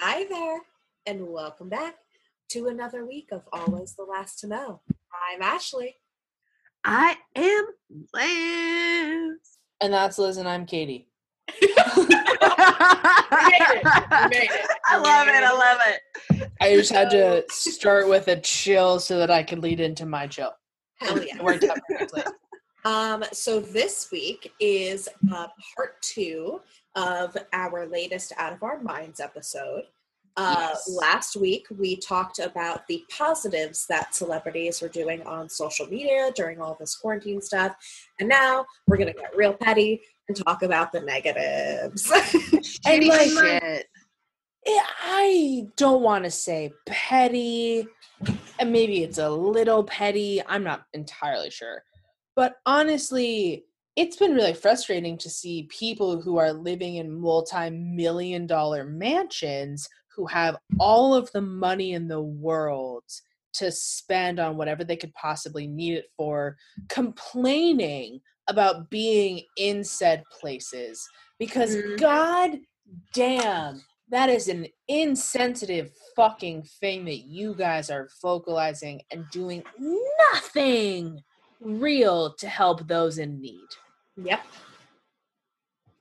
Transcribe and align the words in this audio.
Hi 0.00 0.24
there, 0.28 0.60
and 1.06 1.28
welcome 1.28 1.68
back 1.68 1.94
to 2.48 2.66
another 2.66 3.06
week 3.06 3.28
of 3.30 3.42
Always 3.52 3.94
the 3.94 4.02
Last 4.02 4.40
to 4.40 4.48
Know. 4.48 4.80
I'm 5.30 5.40
Ashley. 5.40 5.94
I 6.84 7.16
am 7.36 7.66
Lance. 8.12 9.58
And 9.80 9.92
that's 9.92 10.18
Liz, 10.18 10.36
and 10.36 10.48
I'm 10.48 10.66
Katy. 10.66 11.06
I 11.48 11.86
made 14.28 14.48
it. 14.50 14.66
love 15.00 15.28
it. 15.28 15.44
I 15.44 15.52
love 15.52 15.78
it. 15.86 16.50
I 16.60 16.74
just 16.74 16.90
had 16.90 17.10
to 17.10 17.44
start 17.48 18.08
with 18.08 18.26
a 18.26 18.40
chill 18.40 18.98
so 18.98 19.18
that 19.18 19.30
I 19.30 19.44
could 19.44 19.60
lead 19.60 19.78
into 19.78 20.06
my 20.06 20.26
chill. 20.26 20.50
Hell 20.96 21.22
yeah. 21.22 21.36
It 21.36 21.44
worked 21.44 21.62
out 21.62 21.78
perfectly. 21.88 22.24
Um, 22.84 23.24
so 23.32 23.60
this 23.60 24.08
week 24.10 24.52
is 24.58 25.08
uh, 25.32 25.46
part 25.76 26.02
two 26.02 26.60
of 26.94 27.36
our 27.52 27.86
latest 27.86 28.32
Out 28.38 28.52
of 28.52 28.62
Our 28.62 28.80
Minds 28.80 29.20
episode. 29.20 29.84
Uh, 30.36 30.70
Yes. 30.70 30.88
Last 31.00 31.36
week, 31.36 31.66
we 31.78 31.96
talked 31.96 32.40
about 32.40 32.86
the 32.88 33.04
positives 33.16 33.86
that 33.88 34.14
celebrities 34.16 34.82
were 34.82 34.88
doing 34.88 35.22
on 35.22 35.48
social 35.48 35.86
media 35.86 36.32
during 36.34 36.60
all 36.60 36.76
this 36.80 36.96
quarantine 36.96 37.40
stuff. 37.40 37.76
And 38.18 38.28
now 38.28 38.66
we're 38.88 38.96
going 38.96 39.12
to 39.12 39.18
get 39.18 39.36
real 39.36 39.52
petty 39.54 40.00
and 40.28 40.36
talk 40.36 40.62
about 40.62 40.90
the 40.92 41.00
negatives. 41.00 42.10
And 42.86 43.06
like- 43.06 43.30
shit. 43.30 43.86
I 44.66 45.66
don't 45.76 46.00
want 46.02 46.24
to 46.24 46.30
say 46.30 46.72
petty, 46.86 47.86
and 48.58 48.72
maybe 48.72 49.02
it's 49.02 49.18
a 49.18 49.28
little 49.28 49.84
petty. 49.84 50.42
I'm 50.46 50.64
not 50.64 50.84
entirely 50.94 51.50
sure. 51.50 51.82
But 52.34 52.56
honestly, 52.64 53.66
it's 53.96 54.16
been 54.16 54.34
really 54.34 54.54
frustrating 54.54 55.16
to 55.18 55.30
see 55.30 55.68
people 55.70 56.20
who 56.20 56.36
are 56.36 56.52
living 56.52 56.96
in 56.96 57.10
multi 57.12 57.70
million 57.70 58.46
dollar 58.46 58.84
mansions 58.84 59.88
who 60.14 60.26
have 60.26 60.56
all 60.78 61.14
of 61.14 61.30
the 61.32 61.40
money 61.40 61.92
in 61.92 62.08
the 62.08 62.20
world 62.20 63.04
to 63.54 63.70
spend 63.70 64.40
on 64.40 64.56
whatever 64.56 64.82
they 64.82 64.96
could 64.96 65.14
possibly 65.14 65.66
need 65.66 65.94
it 65.94 66.06
for, 66.16 66.56
complaining 66.88 68.20
about 68.48 68.90
being 68.90 69.42
in 69.56 69.84
said 69.84 70.24
places. 70.40 71.08
Because 71.38 71.76
Mhm. 71.76 71.98
god 71.98 72.60
damn, 73.12 73.82
that 74.08 74.28
is 74.28 74.48
an 74.48 74.66
insensitive 74.88 75.90
fucking 76.14 76.62
thing 76.80 77.04
that 77.06 77.26
you 77.26 77.54
guys 77.54 77.90
are 77.90 78.08
vocalizing 78.20 79.00
and 79.10 79.24
doing 79.30 79.62
nothing 80.32 81.22
real 81.60 82.34
to 82.34 82.48
help 82.48 82.86
those 82.86 83.18
in 83.18 83.40
need. 83.40 83.68
Yep. 84.16 84.44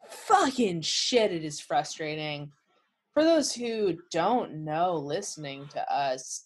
Fucking 0.09 0.81
shit, 0.81 1.31
it 1.31 1.43
is 1.43 1.59
frustrating. 1.59 2.51
For 3.13 3.23
those 3.23 3.53
who 3.53 3.97
don't 4.11 4.63
know 4.63 4.95
listening 4.95 5.67
to 5.73 5.93
us, 5.93 6.45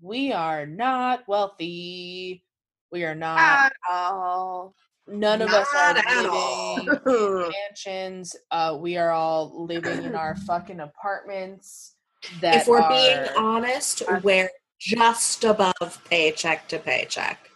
we 0.00 0.32
are 0.32 0.66
not 0.66 1.26
wealthy. 1.26 2.44
We 2.92 3.04
are 3.04 3.14
not, 3.14 3.40
At 3.40 3.72
all. 3.90 4.74
none 5.08 5.42
of 5.42 5.50
us 5.50 5.66
are 5.74 5.94
living 5.94 6.88
in 7.06 7.50
mansions. 7.50 8.36
Uh, 8.50 8.78
we 8.80 8.96
are 8.96 9.10
all 9.10 9.66
living 9.66 10.04
in 10.04 10.14
our 10.14 10.36
fucking 10.36 10.80
apartments. 10.80 11.96
That 12.40 12.56
if 12.56 12.68
we're 12.68 12.88
being 12.88 13.26
honest, 13.36 14.02
we're 14.22 14.50
just 14.78 15.44
above 15.44 16.00
paycheck 16.08 16.68
to 16.68 16.78
paycheck. 16.78 17.50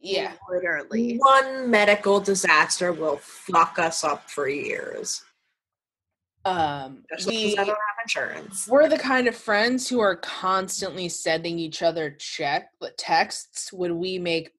Yeah, 0.00 0.32
Literally. 0.50 1.16
One 1.18 1.70
medical 1.70 2.20
disaster 2.20 2.92
will 2.92 3.18
fuck 3.18 3.78
us 3.78 4.02
up 4.04 4.30
for 4.30 4.48
years. 4.48 5.22
um, 6.44 7.04
Especially 7.14 7.46
we, 7.46 7.52
I 7.58 7.64
don't 7.64 7.68
have 7.68 7.76
insurance. 8.04 8.66
We're 8.68 8.88
the 8.88 8.98
kind 8.98 9.28
of 9.28 9.36
friends 9.36 9.88
who 9.88 10.00
are 10.00 10.16
constantly 10.16 11.08
sending 11.08 11.58
each 11.58 11.82
other 11.82 12.16
check 12.18 12.70
texts 12.96 13.72
when 13.72 13.98
we 13.98 14.18
make 14.18 14.52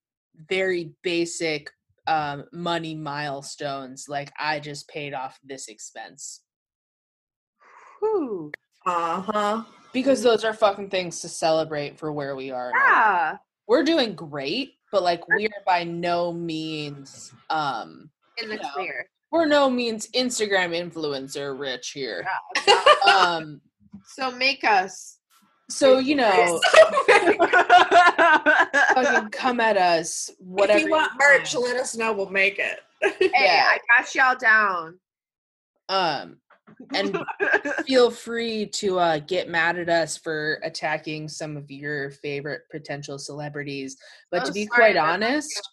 very 0.48 0.94
basic 1.04 1.72
um, 2.08 2.46
money 2.52 2.96
milestones, 2.96 4.08
like 4.10 4.32
I 4.40 4.60
just 4.60 4.88
paid 4.88 5.14
off 5.14 5.40
this 5.44 5.68
expense. 5.68 6.42
Whew. 8.00 8.52
Uh 8.86 9.22
huh. 9.22 9.64
Because 9.94 10.24
those 10.24 10.44
are 10.44 10.54
fucking 10.54 10.90
things 10.90 11.20
to 11.22 11.30
celebrate 11.30 12.00
for 12.00 12.12
where 12.12 12.36
we 12.36 12.50
are. 12.52 12.72
now. 12.74 13.40
We're 13.68 13.84
doing 13.84 14.16
great, 14.16 14.74
but 14.92 15.04
like 15.04 15.28
we 15.30 15.46
are 15.48 15.64
by 15.66 15.84
no 15.84 16.32
means 16.34 17.32
um 17.50 18.10
In 18.38 18.50
the 18.50 18.56
You 18.56 18.62
know. 18.62 18.70
clear. 18.74 19.06
we're 19.32 19.46
no 19.46 19.70
means 19.70 20.08
Instagram 20.12 20.72
influencer 20.76 21.58
rich 21.58 21.92
here. 21.92 22.26
Yeah. 22.68 22.84
Um 23.06 23.62
so 24.06 24.32
make 24.32 24.64
us. 24.64 25.18
so 25.70 26.00
you 26.00 26.16
know 26.16 26.60
fucking 28.94 29.30
come 29.32 29.60
at 29.60 29.78
us 29.78 30.30
whatever 30.40 30.80
if 30.80 30.86
you 30.86 30.92
want 30.92 31.12
merch, 31.18 31.56
let 31.56 31.78
us 31.78 31.96
know. 31.96 32.14
We'll 32.14 32.30
make 32.30 32.60
it. 32.60 32.80
hey, 33.02 33.32
Yeah. 33.34 33.70
I 33.72 33.80
got 33.98 34.14
y'all 34.16 34.36
down. 34.38 35.00
um 35.90 36.38
and 36.94 37.18
feel 37.88 38.12
free 38.12 38.66
to 38.68 39.00
uh 39.00 39.20
get 39.20 39.50
mad 39.50 39.78
at 39.78 39.90
us 39.90 40.18
for 40.18 40.60
attacking 40.64 41.28
some 41.28 41.58
of 41.58 41.70
your 41.72 42.12
favorite 42.12 42.62
potential 42.72 43.18
celebrities. 43.18 43.98
But 44.32 44.44
Oh, 44.44 44.48
to 44.48 44.54
be 44.54 44.66
sorry, 44.66 44.94
quite 44.94 44.98
honest 44.98 45.70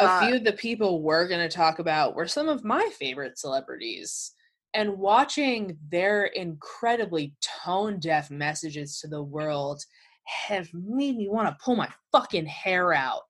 a 0.00 0.04
Uh, 0.06 0.20
few 0.20 0.36
of 0.36 0.44
the 0.44 0.52
people 0.52 1.02
we're 1.02 1.26
going 1.26 1.40
to 1.48 1.54
talk 1.54 1.80
about 1.80 2.14
were 2.14 2.28
some 2.28 2.48
of 2.48 2.64
my 2.64 2.88
favorite 2.98 3.36
celebrities. 3.38 4.32
And 4.74 4.98
watching 4.98 5.76
their 5.90 6.26
incredibly 6.26 7.34
tone 7.40 7.98
deaf 7.98 8.30
messages 8.30 9.00
to 9.00 9.08
the 9.08 9.22
world 9.22 9.82
have 10.24 10.68
made 10.72 11.16
me 11.16 11.28
want 11.28 11.48
to 11.48 11.64
pull 11.64 11.74
my 11.74 11.88
fucking 12.12 12.46
hair 12.46 12.92
out. 12.92 13.22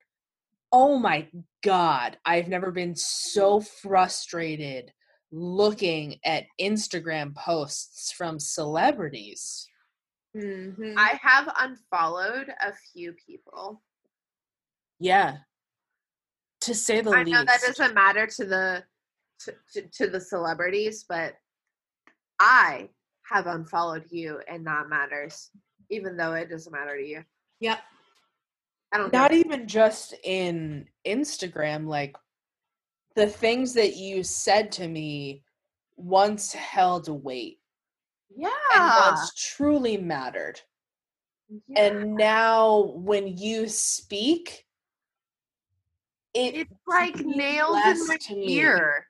Oh 0.73 0.99
my 0.99 1.27
god 1.65 2.19
i've 2.25 2.49
never 2.49 2.71
been 2.71 2.95
so 2.95 3.61
frustrated 3.61 4.93
looking 5.31 6.17
at 6.25 6.45
instagram 6.61 7.35
posts 7.35 8.13
from 8.13 8.39
celebrities 8.39 9.67
Mhm. 10.37 10.95
I 10.97 11.19
have 11.23 11.53
unfollowed 11.59 12.49
a 12.61 12.73
few 12.93 13.15
people. 13.27 13.83
yeah 15.01 15.39
to 16.61 16.75
say 16.75 17.01
the 17.01 17.11
I 17.11 17.23
least 17.23 17.29
I 17.29 17.39
know 17.41 17.45
that 17.45 17.61
doesn't 17.67 17.95
matter 17.95 18.27
to 18.27 18.45
the 18.45 18.85
to, 19.41 19.55
to, 19.73 19.83
to 19.89 20.07
the 20.11 20.21
celebrities, 20.21 21.05
but 21.09 21.35
I 22.41 22.91
have 23.31 23.47
unfollowed 23.47 24.07
you, 24.11 24.41
and 24.49 24.67
that 24.67 24.89
matters, 24.89 25.51
even 25.91 26.17
though 26.17 26.33
it 26.35 26.51
doesn't 26.51 26.73
matter 26.73 26.97
to 26.97 27.07
you. 27.07 27.25
Yep. 27.61 27.79
I 28.93 28.99
don't. 28.99 29.13
not 29.13 29.31
care. 29.31 29.39
even 29.39 29.69
just 29.69 30.15
in 30.25 30.89
Instagram, 31.07 31.87
like 31.87 32.17
the 33.17 33.27
things 33.27 33.75
that 33.75 33.97
you 33.97 34.23
said 34.23 34.71
to 34.73 34.89
me 34.89 35.43
once 35.97 36.53
held 36.53 37.09
weight 37.09 37.59
Yeah. 38.35 38.49
and 38.75 38.85
once 39.15 39.33
truly 39.35 39.97
mattered. 39.97 40.61
yeah. 41.67 41.83
And 41.83 42.15
now 42.15 42.93
when 42.95 43.37
you 43.37 43.69
speak, 43.69 44.65
it 46.35 46.55
it's 46.55 46.71
like 46.87 47.17
nails 47.25 47.79
in 47.85 48.07
my 48.07 48.19
ear. 48.37 49.07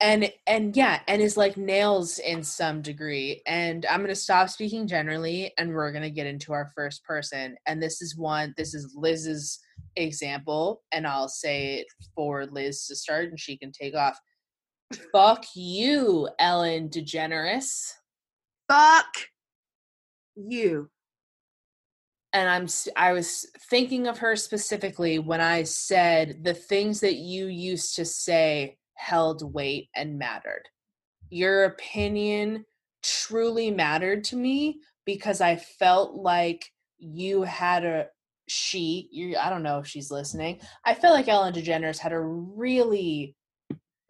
and 0.00 0.30
and 0.46 0.76
yeah 0.76 1.00
and 1.08 1.20
is 1.22 1.36
like 1.36 1.56
nails 1.56 2.18
in 2.18 2.42
some 2.42 2.82
degree 2.82 3.42
and 3.46 3.86
i'm 3.86 4.00
to 4.08 4.14
stop 4.14 4.48
speaking 4.50 4.86
generally 4.86 5.52
and 5.58 5.72
we're 5.72 5.90
to 6.02 6.10
get 6.10 6.26
into 6.26 6.52
our 6.52 6.70
first 6.76 7.02
person 7.02 7.56
and 7.66 7.82
this 7.82 8.02
is 8.02 8.16
one 8.16 8.52
this 8.58 8.74
is 8.74 8.92
liz's 8.94 9.58
example 9.96 10.82
and 10.92 11.06
i'll 11.06 11.28
say 11.28 11.76
it 11.76 11.86
for 12.14 12.46
liz 12.46 12.86
to 12.86 12.94
start 12.96 13.28
and 13.28 13.38
she 13.40 13.56
can 13.56 13.72
take 13.72 13.94
off. 13.94 14.18
Fuck 15.12 15.44
you 15.54 16.28
ellen 16.38 16.88
degeneres. 16.88 17.92
Fuck 18.68 19.06
you. 20.36 20.88
and 22.32 22.48
i'm 22.48 22.66
i 22.96 23.12
was 23.12 23.46
thinking 23.68 24.06
of 24.06 24.18
her 24.18 24.36
specifically 24.36 25.18
when 25.18 25.40
i 25.40 25.62
said 25.62 26.44
the 26.44 26.54
things 26.54 27.00
that 27.00 27.16
you 27.16 27.46
used 27.46 27.96
to 27.96 28.04
say 28.04 28.76
held 28.94 29.54
weight 29.54 29.88
and 29.96 30.18
mattered. 30.18 30.62
Your 31.30 31.64
opinion 31.64 32.64
truly 33.02 33.70
mattered 33.70 34.24
to 34.24 34.36
me 34.36 34.80
because 35.06 35.40
i 35.40 35.56
felt 35.56 36.14
like 36.14 36.70
you 36.98 37.42
had 37.42 37.84
a 37.84 38.06
she 38.50 39.08
you 39.12 39.36
i 39.36 39.48
don't 39.48 39.62
know 39.62 39.78
if 39.78 39.86
she's 39.86 40.10
listening 40.10 40.60
i 40.84 40.92
feel 40.92 41.12
like 41.12 41.28
ellen 41.28 41.54
degeneres 41.54 41.98
had 41.98 42.12
a 42.12 42.18
really 42.20 43.36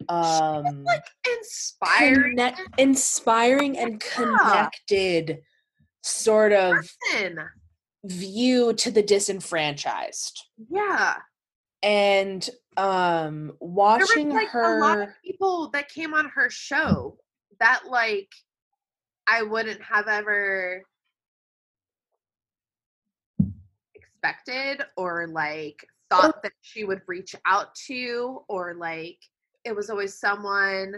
um 0.09 0.83
like 0.83 1.03
Inspiring 1.39 2.31
connect- 2.31 2.61
inspiring 2.79 3.77
and 3.77 3.99
connected 3.99 5.41
sort 6.01 6.53
of 6.53 6.73
person. 7.11 7.39
view 8.05 8.73
to 8.73 8.89
the 8.89 9.03
disenfranchised 9.03 10.43
Yeah. 10.71 11.17
and 11.83 12.49
um 12.77 13.47
There 13.47 13.55
watching 13.59 14.29
was 14.29 14.35
like 14.43 14.53
a 14.55 14.79
lot 14.79 14.99
of 15.01 15.09
people 15.23 15.69
that 15.69 15.87
came 15.89 16.15
on 16.15 16.29
her 16.29 16.49
show 16.49 17.19
that 17.59 17.83
like 17.87 18.29
I 19.27 19.43
wouldn't 19.43 19.83
have 19.83 20.07
ever 20.07 20.81
expected 24.21 24.85
or 24.97 25.27
like 25.27 25.85
thought 26.09 26.43
that 26.43 26.51
she 26.61 26.83
would 26.83 27.01
reach 27.07 27.35
out 27.45 27.73
to 27.87 28.41
or 28.47 28.75
like 28.75 29.17
it 29.63 29.75
was 29.75 29.89
always 29.89 30.19
someone 30.19 30.95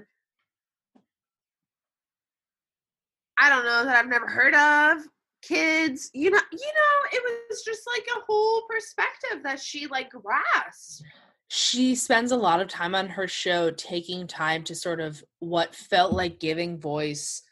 I 3.38 3.50
don't 3.50 3.66
know 3.66 3.86
that 3.86 3.96
I've 3.96 4.10
never 4.10 4.28
heard 4.28 4.56
of 4.56 5.06
kids 5.42 6.10
you 6.14 6.30
know 6.30 6.40
you 6.52 6.58
know 6.58 7.10
it 7.12 7.22
was 7.50 7.64
just 7.64 7.82
like 7.88 8.06
a 8.16 8.22
whole 8.28 8.64
perspective 8.70 9.44
that 9.44 9.60
she 9.60 9.88
like 9.88 10.10
grasped. 10.10 11.04
She 11.50 11.94
spends 11.94 12.32
a 12.32 12.38
lot 12.38 12.62
of 12.62 12.68
time 12.68 12.96
on 12.96 13.10
her 13.10 13.28
show 13.28 13.70
taking 13.70 14.26
time 14.26 14.64
to 14.64 14.74
sort 14.74 15.00
of 15.00 15.24
what 15.40 15.76
felt 15.76 16.14
like 16.14 16.40
giving 16.40 16.80
voice 16.80 17.44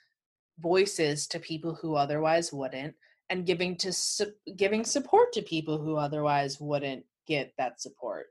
voices 0.59 1.27
to 1.27 1.39
people 1.39 1.75
who 1.75 1.95
otherwise 1.95 2.51
wouldn't 2.51 2.95
and 3.31 3.45
giving 3.47 3.75
to 3.77 3.91
su- 3.91 4.33
giving 4.55 4.85
support 4.85 5.33
to 5.33 5.41
people 5.41 5.79
who 5.79 5.95
otherwise 5.95 6.59
wouldn't 6.59 7.03
get 7.25 7.51
that 7.57 7.81
support 7.81 8.27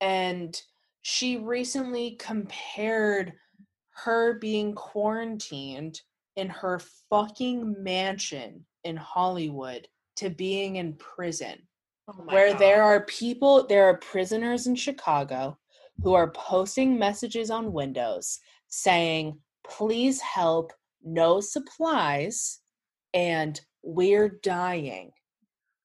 and 0.00 0.60
she 1.02 1.36
recently 1.36 2.16
compared 2.18 3.32
her 3.90 4.38
being 4.38 4.74
quarantined 4.74 6.00
in 6.36 6.48
her 6.48 6.80
fucking 7.10 7.74
mansion 7.82 8.64
in 8.84 8.96
Hollywood 8.96 9.88
to 10.16 10.30
being 10.30 10.76
in 10.76 10.94
prison 10.94 11.58
Oh 12.08 12.12
where 12.24 12.52
God. 12.52 12.58
there 12.58 12.82
are 12.82 13.04
people, 13.04 13.66
there 13.66 13.84
are 13.84 13.98
prisoners 13.98 14.66
in 14.66 14.74
Chicago 14.74 15.58
who 16.02 16.14
are 16.14 16.30
posting 16.30 16.98
messages 16.98 17.50
on 17.50 17.72
windows 17.72 18.38
saying, 18.68 19.38
please 19.66 20.20
help, 20.20 20.72
no 21.02 21.40
supplies, 21.40 22.60
and 23.12 23.60
we're 23.88 24.28
dying. 24.28 25.12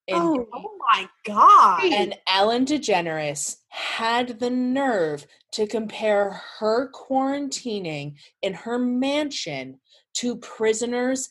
And, 0.09 0.17
Oh. 0.21 0.47
Oh 0.53 0.71
my 0.91 1.07
god. 1.25 1.83
and 1.85 2.13
Ellen 2.27 2.65
DeGeneres 2.65 3.55
had 3.69 4.39
the 4.39 4.49
nerve 4.49 5.25
to 5.53 5.65
compare 5.65 6.41
her 6.59 6.91
quarantining 6.91 8.15
in 8.41 8.53
her 8.53 8.77
mansion 8.77 9.79
to 10.15 10.35
prisoners 10.37 11.29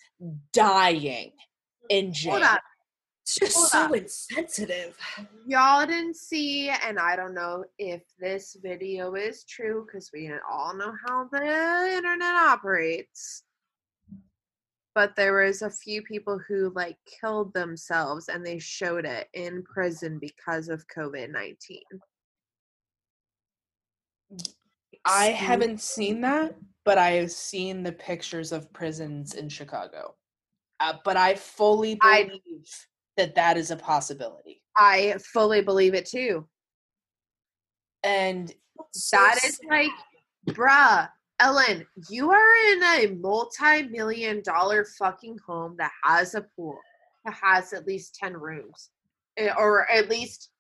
dying 0.53 1.33
in 1.91 2.13
jail. 2.15 2.33
hold 2.33 2.45
on 2.45 2.59
It's 3.23 3.35
just 3.37 3.57
Hold 3.57 3.69
so 3.69 3.93
insensitive. 3.93 4.97
y'all 5.47 5.87
didn't 5.87 6.17
see 6.17 6.71
and 6.71 6.99
i 6.99 7.15
don't 7.15 7.35
know 7.35 7.65
if 7.79 8.03
this 8.19 8.57
video 8.63 9.15
is 9.15 9.45
true 9.45 9.85
because 9.87 10.11
we 10.15 10.31
all 10.51 10.75
know 10.75 10.93
how 11.07 11.29
the 11.31 11.93
internet 11.97 12.35
operates 12.35 13.43
but 14.95 15.15
there 15.17 15.35
was 15.45 15.63
a 15.63 15.71
few 15.71 16.03
people 16.03 16.39
who 16.47 16.71
like 16.75 16.97
killed 17.21 17.53
themselves 17.55 18.29
and 18.29 18.45
they 18.45 18.59
showed 18.59 19.05
it 19.05 19.29
in 19.35 19.63
prison 19.63 20.19
because 20.21 20.69
of 20.69 20.85
covid-19 20.89 21.57
I 25.05 25.27
haven't 25.27 25.81
seen 25.81 26.21
that, 26.21 26.55
but 26.85 26.97
I 26.97 27.11
have 27.13 27.33
seen 27.33 27.83
the 27.83 27.91
pictures 27.93 28.53
of 28.53 28.73
prisons 28.73 29.35
in 29.35 29.49
Chicago. 29.49 30.15
Uh, 30.79 30.95
but 31.05 31.17
I 31.17 31.35
fully 31.35 31.99
I- 32.01 32.25
believe 32.25 32.69
that 33.17 33.35
that 33.35 33.57
is 33.57 33.71
a 33.71 33.77
possibility. 33.77 34.63
i 34.77 35.15
fully 35.35 35.61
believe 35.61 35.95
it 35.95 36.07
too 36.07 36.49
And 38.05 38.51
so 38.93 39.17
that 39.19 39.39
is 39.45 39.57
sad. 39.57 39.67
like 39.69 39.91
bruh 40.57 41.09
ellen 41.41 41.85
you 42.11 42.31
are 42.31 42.73
in 42.73 42.83
a 42.83 43.17
multi-million 43.21 44.43
dollar 44.43 44.85
fucking 44.99 45.37
home 45.47 45.75
that 45.79 45.91
has 46.05 46.35
a 46.35 46.47
pool 46.57 46.79
that 47.25 47.35
has 47.35 47.73
at 47.73 47.87
least 47.87 48.15
10 48.17 48.35
rooms 48.35 48.91
eh, 49.39 49.51
or 49.57 49.91
at 49.91 50.09
least 50.09 50.51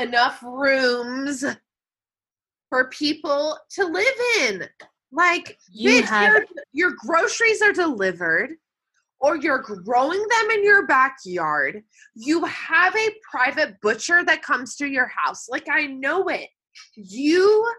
enough 0.00 0.42
rooms 0.42 1.44
for 2.68 2.88
people 2.88 3.58
to 3.70 3.84
live 3.84 4.14
in. 4.40 4.64
Like 5.12 5.58
you 5.70 6.02
bitch, 6.02 6.06
have 6.06 6.32
your, 6.32 6.44
your 6.72 6.92
groceries 6.98 7.60
are 7.60 7.72
delivered 7.72 8.52
or 9.20 9.36
you're 9.36 9.58
growing 9.58 10.18
them 10.18 10.50
in 10.52 10.64
your 10.64 10.86
backyard. 10.86 11.82
You 12.14 12.44
have 12.46 12.96
a 12.96 13.14
private 13.30 13.78
butcher 13.82 14.24
that 14.24 14.42
comes 14.42 14.76
to 14.76 14.86
your 14.86 15.12
house. 15.14 15.48
Like 15.50 15.68
i 15.70 15.86
know 15.86 16.28
it. 16.28 16.48
You 16.94 17.70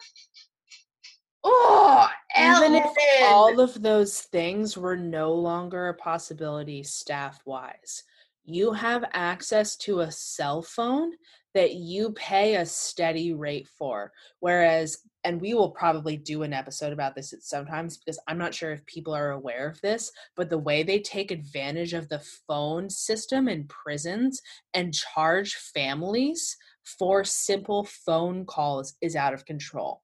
oh 1.44 2.08
even 2.38 2.76
if 2.76 2.92
all 3.24 3.60
of 3.60 3.82
those 3.82 4.22
things 4.22 4.78
were 4.78 4.98
no 4.98 5.34
longer 5.34 5.90
a 5.90 5.94
possibility 5.94 6.84
staff 6.84 7.40
wise 7.46 8.04
you 8.46 8.74
have 8.74 9.06
access 9.14 9.78
to 9.78 10.02
a 10.02 10.12
cell 10.12 10.62
phone 10.62 11.12
that 11.54 11.76
you 11.76 12.12
pay 12.14 12.56
a 12.56 12.66
steady 12.66 13.34
rate 13.34 13.68
for 13.68 14.12
whereas 14.40 14.98
and 15.24 15.40
we 15.40 15.54
will 15.54 15.70
probably 15.70 16.18
do 16.18 16.44
an 16.44 16.52
episode 16.52 16.92
about 16.92 17.16
this 17.16 17.32
at 17.32 17.42
sometimes 17.42 17.98
because 17.98 18.20
i'm 18.28 18.38
not 18.38 18.54
sure 18.54 18.72
if 18.72 18.86
people 18.86 19.14
are 19.14 19.32
aware 19.32 19.68
of 19.68 19.80
this 19.82 20.12
but 20.36 20.50
the 20.50 20.58
way 20.58 20.84
they 20.84 21.00
take 21.00 21.32
advantage 21.32 21.94
of 21.94 22.10
the 22.10 22.22
phone 22.48 22.90
system 22.90 23.48
in 23.48 23.66
prisons 23.68 24.42
and 24.74 24.94
charge 24.94 25.56
families 25.56 26.58
for 26.84 27.24
simple 27.24 27.86
phone 27.86 28.46
calls 28.46 28.96
is 29.02 29.16
out 29.16 29.34
of 29.34 29.46
control 29.46 30.03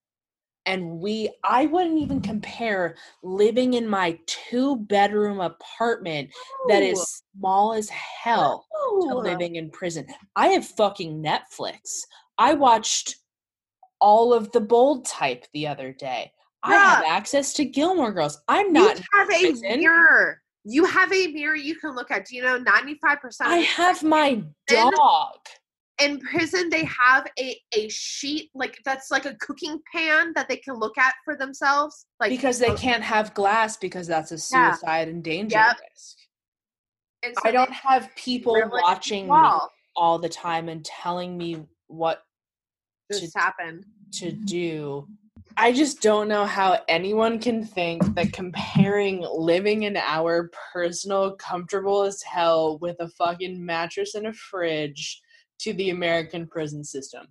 and 0.66 1.00
we 1.00 1.30
i 1.44 1.66
wouldn't 1.66 2.00
even 2.00 2.22
compare 2.22 2.96
living 3.24 3.74
in 3.76 3.88
my 3.88 4.18
two 4.26 4.78
bedroom 4.78 5.40
apartment 5.40 6.30
that 6.68 6.84
Ooh. 6.84 6.88
is 6.88 7.24
small 7.34 7.74
as 7.74 7.90
hell 7.90 8.66
to 9.02 9.16
living 9.16 9.56
in 9.56 9.70
prison. 9.70 10.06
I 10.36 10.48
have 10.48 10.66
fucking 10.66 11.24
netflix. 11.24 12.02
I 12.38 12.54
watched 12.54 13.16
all 14.02 14.34
of 14.34 14.52
the 14.52 14.62
bold 14.62 15.06
type 15.06 15.46
the 15.54 15.68
other 15.68 15.92
day. 15.94 16.32
I 16.64 16.76
have 16.76 17.06
access 17.06 17.54
to 17.54 17.66
gilmore 17.66 18.12
girls. 18.12 18.38
I'm 18.48 18.74
not 18.74 18.98
you 18.98 19.04
have 19.14 19.30
a 19.30 19.40
prison. 19.40 19.80
mirror. 19.80 20.42
You 20.66 20.86
have 20.86 21.12
a 21.14 21.28
mirror 21.28 21.56
you 21.56 21.76
can 21.76 21.96
look 21.96 22.12
at. 22.12 22.26
Do 22.26 22.36
you 22.36 22.44
know 22.44 22.60
95% 22.60 23.24
of 23.24 23.34
i 23.42 23.58
have 23.58 24.04
my 24.04 24.44
dog 24.68 25.38
in 26.00 26.20
prison 26.20 26.70
they 26.70 26.86
have 26.86 27.28
a 27.40 27.60
a 27.74 27.90
sheet 27.90 28.50
like 28.54 28.78
that's 28.86 29.12
like 29.12 29.26
a 29.26 29.36
cooking 29.36 29.80
pan 29.94 30.32
that 30.36 30.48
they 30.48 30.58
can 30.58 30.76
look 30.76 30.98
at 30.98 31.14
for 31.26 31.36
themselves 31.36 32.06
like 32.20 32.30
because 32.30 32.60
they 32.60 32.74
can't 32.76 33.04
have 33.04 33.34
glass 33.34 33.78
because 33.78 34.08
that's 34.08 34.32
a 34.32 34.36
Yeah. 34.36 34.72
suicide 34.72 35.08
and 35.08 35.24
danger 35.24 35.58
Yep. 35.58 35.78
risk 35.92 36.18
and 37.24 37.36
so 37.36 37.42
i 37.46 37.52
don't 37.52 37.72
have 37.72 38.10
people 38.16 38.54
drill 38.54 38.64
it 38.64 38.66
in 38.66 38.70
the 38.72 38.82
watching 38.82 39.28
me 39.28 39.50
all 39.96 40.18
the 40.20 40.30
time 40.30 40.70
and 40.70 40.86
telling 40.86 41.38
me 41.38 41.66
what 41.88 42.24
just 43.12 43.34
to- 43.34 43.40
happened 43.40 43.86
to 44.12 44.32
do. 44.32 45.08
I 45.58 45.74
just 45.74 46.02
don't 46.02 46.28
know 46.30 46.46
how 46.46 46.80
anyone 46.88 47.40
can 47.40 47.66
think 47.66 48.16
that 48.16 48.32
comparing 48.32 49.22
living 49.22 49.84
in 49.84 49.98
our 49.98 50.50
personal, 50.74 51.36
comfortable 51.36 52.04
as 52.04 52.22
hell 52.24 52.78
with 52.80 52.96
a 53.00 53.10
fucking 53.10 53.64
mattress 53.64 54.16
and 54.16 54.28
a 54.28 54.34
fridge 54.34 55.22
to 55.60 55.74
the 55.74 55.90
American 55.90 56.48
prison 56.48 56.84
system. 56.84 57.28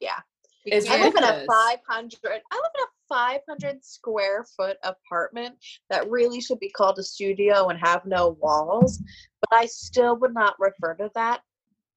Yeah. 0.00 0.20
It's 0.64 0.88
I 0.88 1.00
live 1.02 1.14
in 1.16 1.24
a 1.24 1.44
500 1.46 2.18
I 2.24 2.56
live 2.56 2.72
in 2.76 2.84
a 2.84 2.90
500 3.08 3.84
square 3.84 4.44
foot 4.56 4.76
apartment 4.84 5.54
that 5.88 6.10
really 6.10 6.40
should 6.40 6.60
be 6.60 6.70
called 6.70 6.98
a 6.98 7.02
studio 7.02 7.68
and 7.68 7.78
have 7.78 8.04
no 8.04 8.36
walls, 8.40 9.02
but 9.40 9.58
I 9.58 9.66
still 9.66 10.16
would 10.16 10.34
not 10.34 10.54
refer 10.58 10.94
to 10.96 11.10
that 11.14 11.40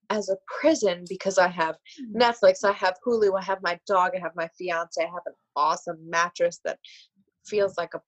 as 0.09 0.29
a 0.29 0.37
prison 0.59 1.03
because 1.09 1.37
I 1.37 1.47
have 1.49 1.75
hmm. 1.97 2.17
Netflix, 2.17 2.63
I 2.63 2.71
have 2.71 2.95
Hulu, 3.05 3.37
I 3.37 3.43
have 3.43 3.59
my 3.61 3.79
dog, 3.87 4.11
I 4.15 4.19
have 4.19 4.35
my 4.35 4.49
fiance, 4.57 5.01
I 5.01 5.05
have 5.05 5.23
an 5.25 5.33
awesome 5.55 5.97
mattress 6.09 6.59
that 6.63 6.79
feels 7.45 7.77
like 7.77 7.93
a 7.93 8.01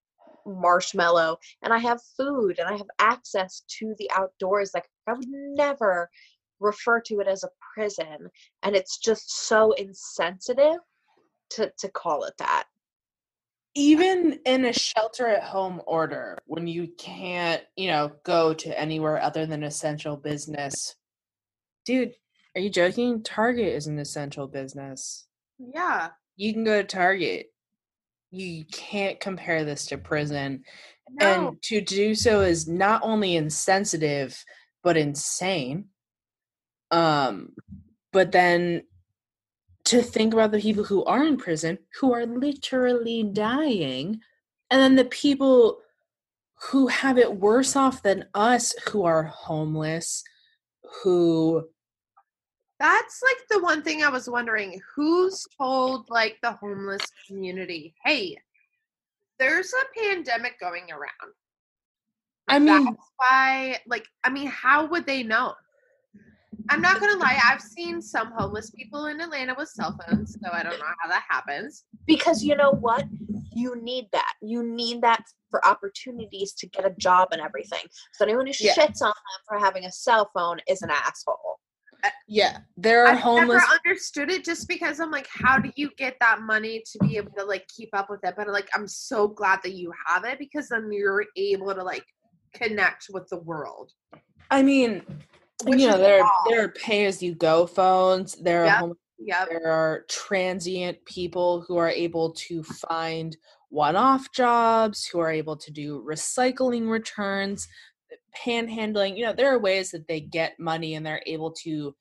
marshmallow, 0.45 1.37
and 1.63 1.73
I 1.73 1.79
have 1.79 1.99
food 2.17 2.59
and 2.59 2.67
I 2.67 2.77
have 2.77 2.87
access 2.99 3.63
to 3.79 3.95
the 3.97 4.09
outdoors. 4.15 4.71
Like 4.73 4.87
I 5.07 5.13
would 5.13 5.27
never 5.27 6.09
refer 6.59 7.01
to 7.01 7.19
it 7.19 7.27
as 7.27 7.43
a 7.43 7.49
prison 7.73 8.29
and 8.63 8.75
it's 8.75 8.97
just 8.97 9.47
so 9.47 9.71
insensitive 9.73 10.77
to 11.49 11.71
to 11.77 11.89
call 11.89 12.23
it 12.23 12.33
that 12.39 12.65
Even 13.75 14.39
in 14.45 14.65
a 14.65 14.73
shelter 14.73 15.27
at 15.27 15.43
home 15.43 15.81
order, 15.85 16.37
when 16.45 16.65
you 16.65 16.87
can't, 16.97 17.61
you 17.75 17.87
know, 17.87 18.11
go 18.23 18.53
to 18.53 18.79
anywhere 18.79 19.21
other 19.21 19.45
than 19.45 19.63
essential 19.63 20.15
business. 20.15 20.95
Dude, 21.85 22.13
are 22.55 22.61
you 22.61 22.69
joking? 22.69 23.21
Target 23.21 23.73
is 23.73 23.87
an 23.87 23.99
essential 23.99 24.47
business. 24.47 25.27
yeah 25.59 26.09
you 26.37 26.53
can 26.53 26.63
go 26.63 26.81
to 26.81 26.87
Target. 26.87 27.47
You 28.31 28.65
can't 28.65 29.19
compare 29.19 29.63
this 29.63 29.85
to 29.87 29.97
prison. 29.97 30.63
no 31.09 31.47
And 31.47 31.61
to 31.63 31.81
do 31.81 32.15
so 32.15 32.41
is 32.41 32.67
not 32.67 33.01
only 33.03 33.35
insensitive, 33.35 34.43
but 34.83 34.97
insane. 34.97 35.85
Um, 36.91 37.53
but 38.13 38.31
then 38.31 38.83
to 39.85 40.01
think 40.01 40.33
about 40.33 40.51
the 40.51 40.59
people 40.59 40.83
who 40.83 41.03
are 41.05 41.23
in 41.23 41.37
prison 41.37 41.77
who 41.99 42.13
are 42.13 42.25
literally 42.25 43.23
dying, 43.23 44.21
and 44.71 44.81
then 44.81 44.95
the 44.95 45.05
people 45.05 45.79
who 46.71 46.87
have 46.87 47.17
it 47.17 47.35
worse 47.35 47.75
off 47.75 48.01
than 48.01 48.25
us 48.33 48.73
who 48.89 49.03
are 49.03 49.23
homeless, 49.23 50.23
who 51.03 51.67
That's 52.79 53.21
like 53.23 53.47
the 53.49 53.63
one 53.63 53.83
thing 53.83 54.03
I 54.03 54.09
was 54.09 54.29
wondering. 54.29 54.81
Who's 54.95 55.45
told 55.57 56.09
like 56.09 56.37
the 56.41 56.53
homeless 56.53 57.01
community, 57.27 57.93
hey, 58.03 58.37
there's 59.39 59.73
a 59.73 59.99
pandemic 59.99 60.59
going 60.59 60.87
around. 60.91 61.33
I 62.47 62.59
mean 62.59 62.85
That's 62.85 63.11
why, 63.17 63.79
like, 63.87 64.07
I 64.23 64.29
mean, 64.29 64.47
how 64.47 64.85
would 64.85 65.05
they 65.05 65.23
know? 65.23 65.55
I'm 66.69 66.81
not 66.81 66.99
gonna 66.99 67.17
lie, 67.19 67.39
I've 67.45 67.61
seen 67.61 68.01
some 68.01 68.31
homeless 68.31 68.71
people 68.71 69.05
in 69.05 69.21
Atlanta 69.21 69.55
with 69.57 69.69
cell 69.69 69.97
phones, 70.07 70.33
so 70.41 70.49
I 70.51 70.63
don't 70.63 70.79
know 70.79 70.85
how 71.01 71.09
that 71.09 71.23
happens. 71.29 71.83
because 72.07 72.43
you 72.43 72.55
know 72.55 72.71
what 72.71 73.05
you 73.53 73.75
need 73.81 74.05
that 74.11 74.33
you 74.41 74.61
need 74.63 75.01
that 75.01 75.23
for 75.49 75.65
opportunities 75.65 76.53
to 76.53 76.67
get 76.67 76.85
a 76.85 76.93
job 76.97 77.29
and 77.31 77.41
everything 77.41 77.79
so 78.13 78.25
anyone 78.25 78.45
who 78.45 78.53
Yeah. 78.59 78.73
shits 78.75 79.01
on 79.01 79.07
them 79.07 79.41
for 79.47 79.57
having 79.57 79.85
a 79.85 79.91
cell 79.91 80.29
phone 80.33 80.59
is 80.67 80.81
an 80.81 80.91
asshole 80.91 81.59
uh, 82.03 82.09
yeah, 82.27 82.57
there 82.77 83.05
are 83.07 83.15
homeless. 83.15 83.17
I've 83.17 83.23
homeless 83.23 83.63
never 83.63 83.79
understood 83.85 84.29
it 84.29 84.43
just 84.45 84.67
because 84.67 84.99
I'm 84.99 85.09
like, 85.09 85.27
how 85.31 85.57
do 85.57 85.71
you 85.75 85.89
get 85.97 86.17
that 86.19 86.41
money 86.41 86.83
to 86.91 86.99
be 86.99 87.17
able 87.17 87.31
to 87.31 87.43
like 87.43 87.65
keep 87.75 87.89
up 87.93 88.11
with 88.11 88.19
it? 88.23 88.35
But 88.37 88.47
like, 88.49 88.69
I'm 88.75 88.87
so 88.87 89.27
glad 89.27 89.61
that 89.63 89.71
you 89.73 89.91
have 90.05 90.23
it 90.25 90.37
because 90.37 90.69
then 90.69 90.91
you're 90.91 91.25
able 91.35 91.73
to 91.73 91.83
like 91.83 92.05
connect 92.53 93.07
with 93.09 93.27
the 93.29 93.39
world. 93.39 93.91
I 94.51 94.61
mean, 94.61 95.01
Which 95.65 95.81
you 95.81 95.87
know, 95.89 95.97
there 95.97 96.23
odd. 96.23 96.31
there 96.49 96.63
are 96.63 96.69
pay 96.69 97.05
as 97.05 97.21
you 97.21 97.35
go 97.35 97.65
phones. 97.65 98.35
There 98.35 98.61
are 98.63 98.65
Yep. 98.65 98.77
home- 98.79 98.97
Yep. 99.17 99.49
there 99.49 99.71
are 99.71 100.05
transient 100.09 101.03
people 101.05 101.61
who 101.61 101.77
are 101.77 101.89
able 101.89 102.31
to 102.33 102.63
find 102.63 103.35
one-off 103.69 104.31
jobs, 104.31 105.05
who 105.07 105.19
are 105.19 105.31
able 105.31 105.57
to 105.57 105.71
do 105.71 106.03
recycling 106.03 106.89
returns, 106.89 107.67
uh, 108.11 108.15
panhandling. 108.37 109.17
You 109.17 109.25
know, 109.25 109.33
there 109.33 109.53
are 109.53 109.59
ways 109.59 109.91
that 109.91 110.07
they 110.07 110.19
get 110.19 110.59
money 110.59 110.95
and 110.95 111.05
they're 111.05 111.23
able 111.25 111.51
to 111.63 111.95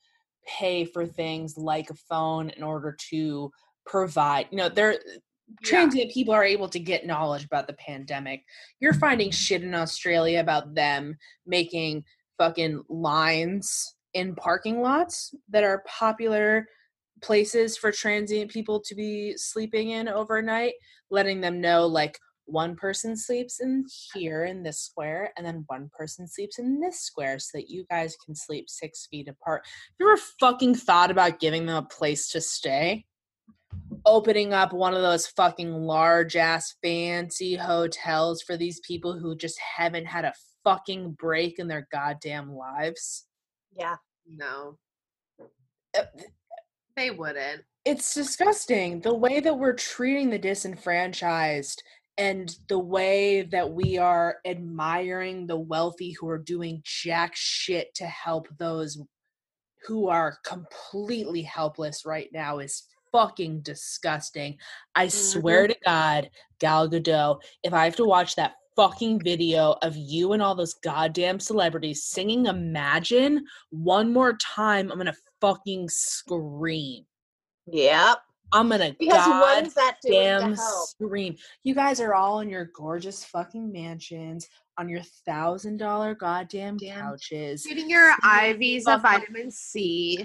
pay 0.47 0.85
for 0.85 1.07
things 1.07 1.57
like 1.57 1.89
a 1.91 1.95
phone 1.95 2.51
in 2.51 2.63
order 2.63 2.97
to 3.11 3.51
provide. 3.87 4.49
You 4.51 4.59
know, 4.59 4.69
they're 4.69 4.95
uh, 4.95 5.19
transient 5.63 6.11
people 6.11 6.35
are 6.35 6.45
able 6.45 6.69
to 6.69 6.79
get 6.81 7.07
knowledge 7.07 7.45
about 7.45 7.67
the 7.67 7.75
pandemic. 7.75 8.43
You're 8.81 8.95
finding 8.95 9.31
shit 9.31 9.63
in 9.63 9.75
Australia 9.75 10.41
about 10.41 10.75
them 10.75 11.17
making 11.47 12.05
fucking 12.39 12.83
lines 12.89 13.95
in 14.15 14.35
parking 14.35 14.81
lots 14.81 15.35
that 15.49 15.65
are 15.65 15.85
popular 15.87 16.67
places 17.23 17.77
for 17.77 17.91
transient 17.91 18.51
people 18.51 18.81
to 18.81 18.95
be 18.95 19.35
sleeping 19.37 19.91
in 19.91 20.09
overnight, 20.09 20.75
letting 21.11 21.41
them 21.41 21.61
know 21.61 21.87
like 21.87 22.19
one 22.47 22.77
person 22.77 23.17
sleeps 23.17 23.61
in 23.61 23.85
here 24.13 24.45
in 24.45 24.63
this 24.63 24.79
square 24.81 25.33
and 25.37 25.47
then 25.47 25.65
one 25.69 25.91
person 25.97 26.29
sleeps 26.29 26.59
in 26.59 26.79
this 26.81 27.01
square 27.01 27.39
so 27.39 27.59
that 27.59 27.71
you 27.71 27.87
guys 27.91 28.17
can 28.25 28.35
sleep 28.35 28.69
six 28.69 29.07
feet 29.11 29.29
apart. 29.29 29.63
Have 29.65 29.95
you 29.99 30.13
ever 30.13 30.21
fucking 30.39 30.75
thought 30.75 31.11
about 31.11 31.41
giving 31.41 31.67
them 31.67 31.77
a 31.77 31.83
place 31.83 32.29
to 32.31 32.41
stay? 32.41 33.05
opening 34.07 34.53
up 34.53 34.73
one 34.73 34.95
of 34.95 35.03
those 35.03 35.27
fucking 35.29 35.73
large 35.73 36.37
ass 36.37 36.75
fancy 36.83 37.57
hotels 37.57 38.43
for 38.43 38.57
these 38.57 38.81
people 38.81 39.19
who 39.19 39.35
just 39.37 39.59
haven't 39.59 40.07
had 40.07 40.25
a 40.25 40.33
fucking 40.65 41.13
break 41.13 41.59
in 41.59 41.69
their 41.69 41.87
goddamn 41.93 42.53
lives. 42.53 43.27
yeah 43.77 43.97
No, 44.27 44.79
they 46.97 47.11
wouldn't. 47.11 47.63
It's 47.85 48.15
disgusting 48.15 49.01
the 49.01 49.15
way 49.15 49.41
that 49.41 49.59
we're 49.59 49.75
treating 49.75 50.31
the 50.31 50.39
disenfranchised 50.39 51.83
and 52.17 52.57
the 52.69 52.79
way 52.79 53.43
that 53.43 53.71
we 53.71 53.99
are 53.99 54.37
admiring 54.47 55.47
the 55.47 55.59
wealthy 55.59 56.13
who 56.13 56.29
are 56.29 56.39
doing 56.39 56.81
jack 56.85 57.33
shit 57.35 57.95
to 57.97 58.07
help 58.07 58.49
those 58.59 58.99
who 59.87 60.09
are 60.09 60.39
completely 60.45 61.43
helpless 61.43 62.07
right 62.07 62.31
now 62.33 62.59
is 62.59 62.85
fucking 63.13 63.61
disgusting. 63.61 64.57
I 64.95 65.09
swear 65.09 65.65
mm-hmm. 65.65 65.73
to 65.73 65.79
God, 65.85 66.31
Gal 66.59 66.89
Gadot, 66.89 67.41
if 67.63 67.73
I 67.73 67.85
have 67.85 67.97
to 67.97 68.05
watch 68.05 68.37
that 68.37 68.55
fucking 68.77 69.21
video 69.21 69.77
of 69.83 69.97
you 69.97 70.33
and 70.33 70.43
all 70.43 70.55
those 70.55 70.75
goddamn 70.75 71.39
celebrities 71.41 72.05
singing 72.05 72.47
Imagine 72.47 73.45
one 73.71 74.13
more 74.13 74.35
time, 74.35 74.91
I'm 74.91 74.99
gonna 74.99 75.15
fucking 75.41 75.89
scream. 75.89 77.05
yep 77.67 78.19
I'm 78.53 78.69
gonna 78.69 78.95
because 78.99 79.27
god 79.27 79.97
damn 80.07 80.55
scream. 80.57 81.37
You 81.65 81.75
guys 81.75 81.99
are 82.01 82.15
all 82.15 82.41
in 82.41 82.49
your 82.49 82.71
gorgeous 82.77 83.25
fucking 83.25 83.73
mansions 83.73 84.49
on 84.79 84.89
your 84.89 85.03
thousand 85.27 85.79
dollar 85.79 86.15
goddamn 86.15 86.77
Damn. 86.77 87.01
couches 87.01 87.67
Getting 87.67 87.91
your 87.91 88.13
IVs 88.23 88.87
of 88.87 89.03
vitamin 89.03 89.51
C. 89.51 90.25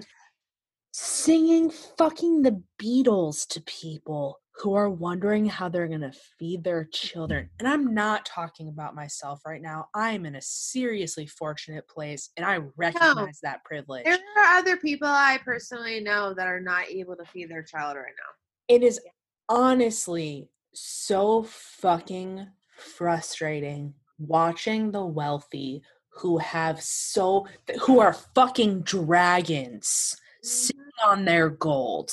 singing 0.91 1.71
fucking 1.97 2.43
the 2.43 2.61
Beatles 2.81 3.47
to 3.47 3.61
people 3.61 4.39
who 4.59 4.73
are 4.73 4.89
wondering 4.89 5.45
how 5.45 5.69
they're 5.69 5.87
going 5.87 6.01
to 6.01 6.11
feed 6.37 6.63
their 6.63 6.83
children. 6.91 7.49
And 7.59 7.67
I'm 7.67 7.93
not 7.93 8.25
talking 8.25 8.67
about 8.67 8.93
myself 8.93 9.41
right 9.45 9.61
now. 9.61 9.87
I 9.95 10.11
am 10.11 10.25
in 10.25 10.35
a 10.35 10.41
seriously 10.41 11.25
fortunate 11.25 11.87
place 11.87 12.29
and 12.35 12.45
I 12.45 12.59
recognize 12.75 13.39
that 13.41 13.63
privilege. 13.63 14.03
There 14.03 14.19
are 14.37 14.57
other 14.57 14.75
people 14.75 15.07
I 15.07 15.39
personally 15.45 16.01
know 16.01 16.33
that 16.33 16.47
are 16.47 16.59
not 16.59 16.89
able 16.89 17.15
to 17.15 17.25
feed 17.25 17.49
their 17.49 17.63
child 17.63 17.95
right 17.95 18.05
now. 18.05 18.75
It 18.75 18.83
is 18.83 18.99
honestly 19.47 20.49
so 20.73 21.43
fucking 21.43 22.45
frustrating 22.75 23.93
watching 24.19 24.91
the 24.91 25.05
wealthy 25.05 25.81
who 26.09 26.37
have 26.37 26.81
so 26.81 27.47
who 27.81 27.99
are 28.01 28.13
fucking 28.35 28.81
dragons 28.81 30.17
sitting 30.43 30.81
mm-hmm. 30.81 31.11
on 31.11 31.25
their 31.25 31.49
gold 31.49 32.11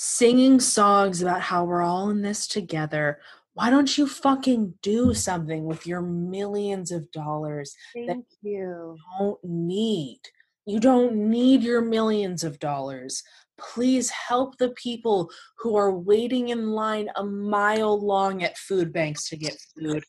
singing 0.00 0.60
songs 0.60 1.20
about 1.20 1.40
how 1.40 1.64
we're 1.64 1.82
all 1.82 2.08
in 2.08 2.22
this 2.22 2.46
together 2.46 3.18
why 3.58 3.70
don't 3.70 3.98
you 3.98 4.06
fucking 4.06 4.72
do 4.82 5.12
something 5.12 5.64
with 5.64 5.84
your 5.84 6.00
millions 6.00 6.92
of 6.92 7.10
dollars 7.10 7.74
Thank 7.92 8.24
you. 8.40 8.96
don't 9.18 9.42
need. 9.42 10.20
You 10.64 10.78
don't 10.78 11.16
need 11.28 11.64
your 11.64 11.80
millions 11.80 12.44
of 12.44 12.60
dollars. 12.60 13.24
Please 13.58 14.10
help 14.10 14.58
the 14.58 14.68
people 14.68 15.28
who 15.56 15.74
are 15.74 15.90
waiting 15.90 16.50
in 16.50 16.70
line 16.70 17.10
a 17.16 17.24
mile 17.24 18.00
long 18.00 18.44
at 18.44 18.56
food 18.56 18.92
banks 18.92 19.28
to 19.30 19.36
get 19.36 19.56
food. 19.76 20.04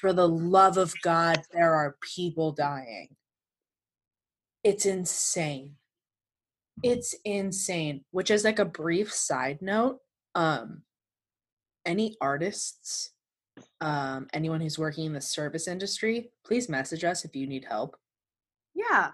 For 0.00 0.14
the 0.14 0.26
love 0.26 0.78
of 0.78 0.94
God, 1.02 1.42
there 1.52 1.74
are 1.74 1.96
people 2.00 2.52
dying. 2.52 3.08
It's 4.62 4.86
insane. 4.86 5.74
It's 6.82 7.14
insane. 7.24 8.04
Which 8.10 8.30
is 8.30 8.44
like 8.44 8.58
a 8.58 8.64
brief 8.64 9.12
side 9.12 9.60
note. 9.62 10.00
Um, 10.34 10.82
any 11.86 12.16
artists, 12.20 13.10
um, 13.80 14.26
anyone 14.32 14.60
who's 14.60 14.78
working 14.78 15.04
in 15.06 15.12
the 15.12 15.20
service 15.20 15.68
industry, 15.68 16.30
please 16.44 16.68
message 16.68 17.04
us 17.04 17.24
if 17.24 17.36
you 17.36 17.46
need 17.46 17.64
help 17.64 17.96
Yeah. 18.74 19.12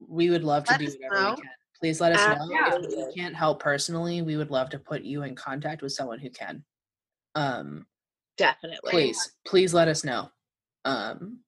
we 0.00 0.30
would 0.30 0.44
love 0.44 0.64
to 0.64 0.72
Let 0.72 0.80
do 0.80 0.86
whatever 0.86 1.14
know. 1.22 1.30
we 1.36 1.42
can. 1.42 1.50
Please 1.80 2.00
let 2.00 2.12
us 2.12 2.38
know. 2.38 2.48
If 2.54 2.66
Absolutely. 2.74 3.04
we 3.06 3.14
can't 3.14 3.34
help 3.34 3.62
personally, 3.62 4.20
we 4.20 4.36
would 4.36 4.50
love 4.50 4.68
to 4.70 4.78
put 4.78 5.02
you 5.02 5.22
in 5.22 5.34
contact 5.34 5.80
with 5.80 5.92
someone 5.92 6.18
who 6.18 6.28
can. 6.28 6.62
Um, 7.34 7.86
definitely 8.36 8.90
please, 8.90 9.32
please 9.46 9.72
let 9.72 9.88
us 9.88 10.04
know. 10.04 10.30
Um, 10.84 11.38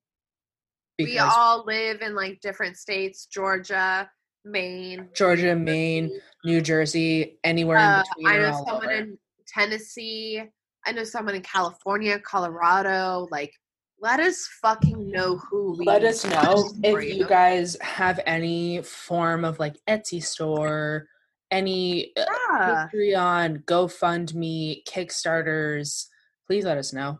we 0.97 1.19
all 1.19 1.63
live 1.65 2.01
in 2.01 2.15
like 2.15 2.39
different 2.41 2.77
states 2.77 3.25
Georgia, 3.27 4.09
Maine. 4.45 5.09
Georgia, 5.13 5.55
Maine, 5.55 6.11
New 6.43 6.61
Jersey, 6.61 7.39
anywhere 7.43 7.77
in 7.77 7.83
Uh, 7.83 8.03
between, 8.15 8.27
I 8.27 8.37
know 8.39 8.63
someone 8.65 8.83
over. 8.83 8.91
in 8.91 9.17
Tennessee. 9.47 10.43
I 10.85 10.91
know 10.91 11.03
someone 11.03 11.35
in 11.35 11.41
California, 11.41 12.19
Colorado. 12.19 13.27
Like, 13.31 13.53
let 13.99 14.19
us 14.19 14.47
fucking 14.61 15.09
know 15.09 15.37
who 15.37 15.77
we 15.77 15.85
let 15.85 16.03
us 16.03 16.25
know 16.25 16.69
if 16.83 17.15
you 17.15 17.25
guys 17.25 17.77
have 17.81 18.19
any 18.25 18.81
form 18.81 19.45
of 19.45 19.59
like 19.59 19.77
Etsy 19.87 20.21
store, 20.21 21.07
any 21.51 22.11
uh, 22.17 22.25
Yeah. 22.27 22.87
Patreon, 22.93 23.63
GoFundMe, 23.63 24.83
Kickstarters. 24.85 26.07
Please 26.47 26.65
let 26.65 26.77
us 26.77 26.91
know. 26.91 27.19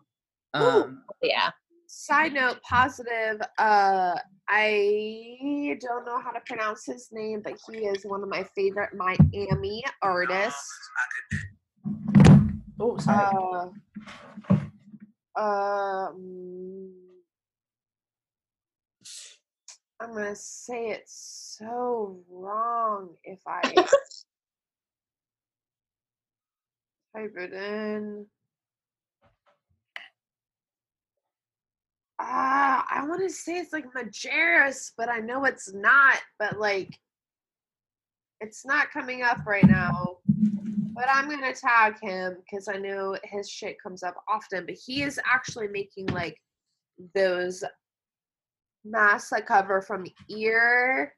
Ooh. 0.58 0.60
Um, 0.60 1.04
yeah 1.22 1.52
Side 1.88 2.34
note, 2.34 2.60
positive. 2.64 3.40
Uh, 3.58 4.16
I 4.48 5.78
don't 5.80 6.06
know 6.06 6.20
how 6.20 6.32
to 6.32 6.42
pronounce 6.46 6.86
his 6.86 7.10
name, 7.12 7.42
but 7.44 7.54
he 7.70 7.86
is 7.86 8.06
one 8.06 8.24
of 8.24 8.30
my 8.30 8.44
favorite 8.56 8.92
Miami 8.96 9.84
artists. 10.02 10.70
oh, 12.80 12.98
sorry. 12.98 13.72
Uh, 15.36 15.42
um, 15.42 16.92
I'm 20.00 20.14
gonna 20.14 20.36
say 20.36 20.90
it 20.90 21.04
so 21.06 22.20
wrong 22.30 23.16
if 23.24 23.40
I 23.48 23.62
type 27.16 27.34
it 27.38 27.54
in. 27.54 28.26
I 32.26 33.06
want 33.08 33.22
to 33.22 33.30
say 33.30 33.58
it's 33.58 33.74
like 33.74 33.86
Majerus, 33.94 34.92
but 34.98 35.10
I 35.10 35.20
know 35.20 35.46
it's 35.46 35.74
not. 35.74 36.18
But 36.40 36.60
like, 36.60 37.00
it's 38.42 38.66
not 38.66 38.92
coming 38.92 39.24
up 39.24 39.46
right 39.46 39.68
now. 39.68 40.18
But 40.96 41.06
I'm 41.10 41.30
gonna 41.30 41.54
tag 41.54 41.96
him 42.02 42.38
because 42.40 42.68
I 42.68 42.78
know 42.78 43.18
his 43.24 43.50
shit 43.50 43.82
comes 43.82 44.04
up 44.04 44.16
often. 44.30 44.66
But 44.66 44.76
he 44.76 45.04
is 45.04 45.20
actually 45.26 45.68
making 45.68 46.08
like 46.08 46.40
those 47.16 47.64
masks 48.86 49.32
that 49.32 49.48
cover 49.48 49.82
from 49.82 50.06
ear 50.30 51.16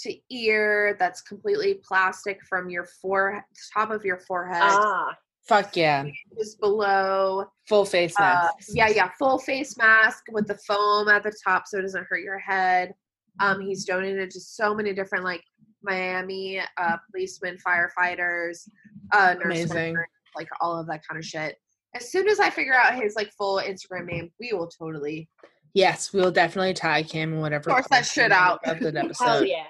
to 0.00 0.14
ear. 0.30 0.96
That's 0.98 1.22
completely 1.22 1.80
plastic 1.86 2.42
from 2.44 2.68
your 2.68 2.86
forehead, 3.00 3.44
top 3.72 3.90
of 3.90 4.04
your 4.04 4.18
forehead, 4.18 4.62
Ah, 4.62 5.16
Fuck 5.48 5.76
yeah. 5.76 6.04
just 6.38 6.60
below. 6.60 7.46
Full 7.68 7.84
face 7.84 8.14
Uh, 8.18 8.22
mask. 8.22 8.68
yeah, 8.74 8.88
yeah, 8.88 9.10
full 9.18 9.38
face 9.38 9.76
mask 9.78 10.24
with 10.30 10.46
the 10.46 10.58
foam 10.66 11.08
at 11.08 11.22
the 11.22 11.32
top 11.46 11.66
so 11.66 11.78
it 11.78 11.82
doesn't 11.82 12.06
hurt 12.08 12.22
your 12.22 12.38
head. 12.38 12.92
Um, 13.40 13.60
he's 13.60 13.84
donated 13.84 14.30
to 14.32 14.40
so 14.40 14.74
many 14.74 14.92
different 14.92 15.24
like 15.24 15.42
Miami 15.82 16.60
uh, 16.76 16.96
policemen, 17.10 17.56
firefighters, 17.66 18.68
uh, 19.12 19.34
nurse 19.34 19.44
Amazing. 19.70 19.92
workers, 19.94 20.08
like 20.36 20.48
all 20.60 20.78
of 20.78 20.86
that 20.88 21.00
kind 21.08 21.18
of 21.18 21.24
shit. 21.24 21.56
As 21.94 22.10
soon 22.10 22.28
as 22.28 22.40
I 22.40 22.50
figure 22.50 22.74
out 22.74 23.00
his 23.00 23.14
like 23.16 23.30
full 23.38 23.58
Instagram 23.60 24.06
name, 24.06 24.30
we 24.38 24.52
will 24.52 24.68
totally. 24.68 25.28
Yes, 25.74 26.12
we'll 26.12 26.30
definitely 26.32 26.74
tag 26.74 27.10
him 27.10 27.32
and 27.34 27.40
whatever. 27.42 27.70
Source 27.70 27.86
that 27.90 28.04
shit 28.06 28.32
out. 28.32 28.60
Of 28.66 28.80
the 28.80 28.90
hell 28.92 29.04
episode. 29.06 29.46
yeah. 29.48 29.64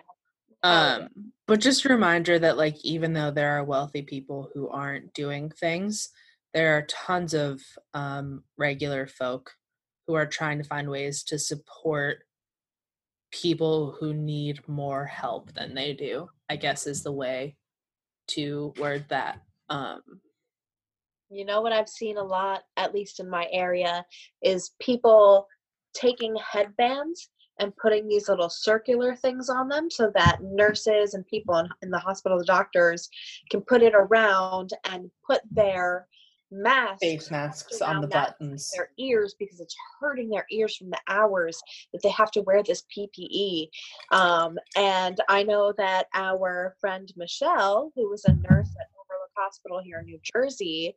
Hell 0.64 1.02
Um, 1.02 1.08
but 1.48 1.60
just 1.60 1.86
a 1.86 1.88
reminder 1.88 2.38
that 2.38 2.58
like 2.58 2.76
even 2.84 3.14
though 3.14 3.30
there 3.30 3.58
are 3.58 3.64
wealthy 3.64 4.02
people 4.02 4.50
who 4.52 4.68
aren't 4.68 5.14
doing 5.14 5.50
things, 5.50 6.10
there 6.52 6.76
are 6.76 6.82
tons 6.82 7.32
of 7.32 7.60
um, 7.94 8.44
regular 8.58 9.06
folk 9.06 9.50
who 10.06 10.14
are 10.14 10.26
trying 10.26 10.58
to 10.58 10.68
find 10.68 10.90
ways 10.90 11.22
to 11.24 11.38
support 11.38 12.18
people 13.32 13.96
who 13.98 14.12
need 14.12 14.60
more 14.68 15.06
help 15.06 15.52
than 15.54 15.74
they 15.74 15.94
do. 15.94 16.28
I 16.50 16.56
guess 16.56 16.86
is 16.86 17.02
the 17.02 17.12
way 17.12 17.56
to 18.28 18.74
word 18.78 19.06
that. 19.08 19.40
Um, 19.70 20.02
You 21.30 21.46
know 21.46 21.62
what 21.62 21.72
I've 21.72 21.88
seen 21.88 22.18
a 22.18 22.22
lot, 22.22 22.62
at 22.76 22.94
least 22.94 23.20
in 23.20 23.28
my 23.28 23.46
area, 23.50 24.04
is 24.42 24.72
people 24.80 25.46
taking 25.94 26.36
headbands 26.36 27.30
and 27.58 27.76
putting 27.76 28.08
these 28.08 28.28
little 28.28 28.48
circular 28.48 29.14
things 29.16 29.48
on 29.48 29.68
them 29.68 29.90
so 29.90 30.10
that 30.14 30.42
nurses 30.42 31.14
and 31.14 31.26
people 31.26 31.56
in, 31.56 31.68
in 31.82 31.90
the 31.90 31.98
hospital, 31.98 32.38
the 32.38 32.44
doctors, 32.44 33.08
can 33.50 33.60
put 33.60 33.82
it 33.82 33.94
around 33.94 34.70
and 34.84 35.10
put 35.26 35.40
their 35.50 36.06
masks 36.50 37.00
face 37.00 37.30
masks 37.30 37.82
on 37.82 38.00
the 38.00 38.06
buttons. 38.06 38.70
their 38.74 38.90
ears 38.98 39.34
because 39.38 39.60
it's 39.60 39.76
hurting 40.00 40.30
their 40.30 40.46
ears 40.50 40.76
from 40.76 40.90
the 40.90 41.00
hours 41.08 41.60
that 41.92 42.02
they 42.02 42.08
have 42.08 42.30
to 42.30 42.42
wear 42.42 42.62
this 42.62 42.84
PPE. 42.96 43.68
Um, 44.12 44.56
and 44.76 45.20
I 45.28 45.42
know 45.42 45.72
that 45.76 46.06
our 46.14 46.74
friend 46.80 47.12
Michelle, 47.16 47.92
who 47.94 48.08
was 48.08 48.24
a 48.24 48.32
nurse 48.32 48.70
at 48.80 48.88
Hospital 49.38 49.80
here 49.82 50.00
in 50.00 50.06
New 50.06 50.18
Jersey, 50.22 50.94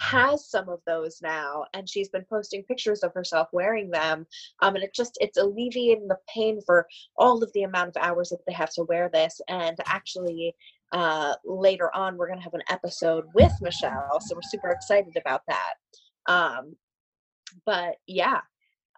has 0.00 0.48
some 0.48 0.68
of 0.68 0.80
those 0.86 1.20
now, 1.22 1.64
and 1.74 1.88
she's 1.88 2.08
been 2.08 2.24
posting 2.28 2.62
pictures 2.64 3.02
of 3.02 3.12
herself 3.14 3.48
wearing 3.52 3.90
them. 3.90 4.26
Um, 4.60 4.74
and 4.74 4.84
it 4.84 4.94
just 4.94 5.18
it's 5.20 5.38
alleviating 5.38 6.08
the 6.08 6.18
pain 6.32 6.60
for 6.64 6.86
all 7.16 7.42
of 7.42 7.52
the 7.52 7.64
amount 7.64 7.88
of 7.88 8.02
hours 8.02 8.30
that 8.30 8.40
they 8.46 8.52
have 8.52 8.72
to 8.74 8.84
wear 8.84 9.10
this. 9.12 9.40
And 9.48 9.76
actually, 9.86 10.54
uh, 10.92 11.34
later 11.44 11.94
on, 11.94 12.16
we're 12.16 12.28
going 12.28 12.38
to 12.38 12.44
have 12.44 12.54
an 12.54 12.62
episode 12.68 13.24
with 13.34 13.52
Michelle. 13.60 14.20
So 14.20 14.34
we're 14.34 14.42
super 14.42 14.70
excited 14.70 15.16
about 15.16 15.42
that. 15.48 15.74
Um, 16.26 16.76
but 17.66 17.96
yeah, 18.06 18.40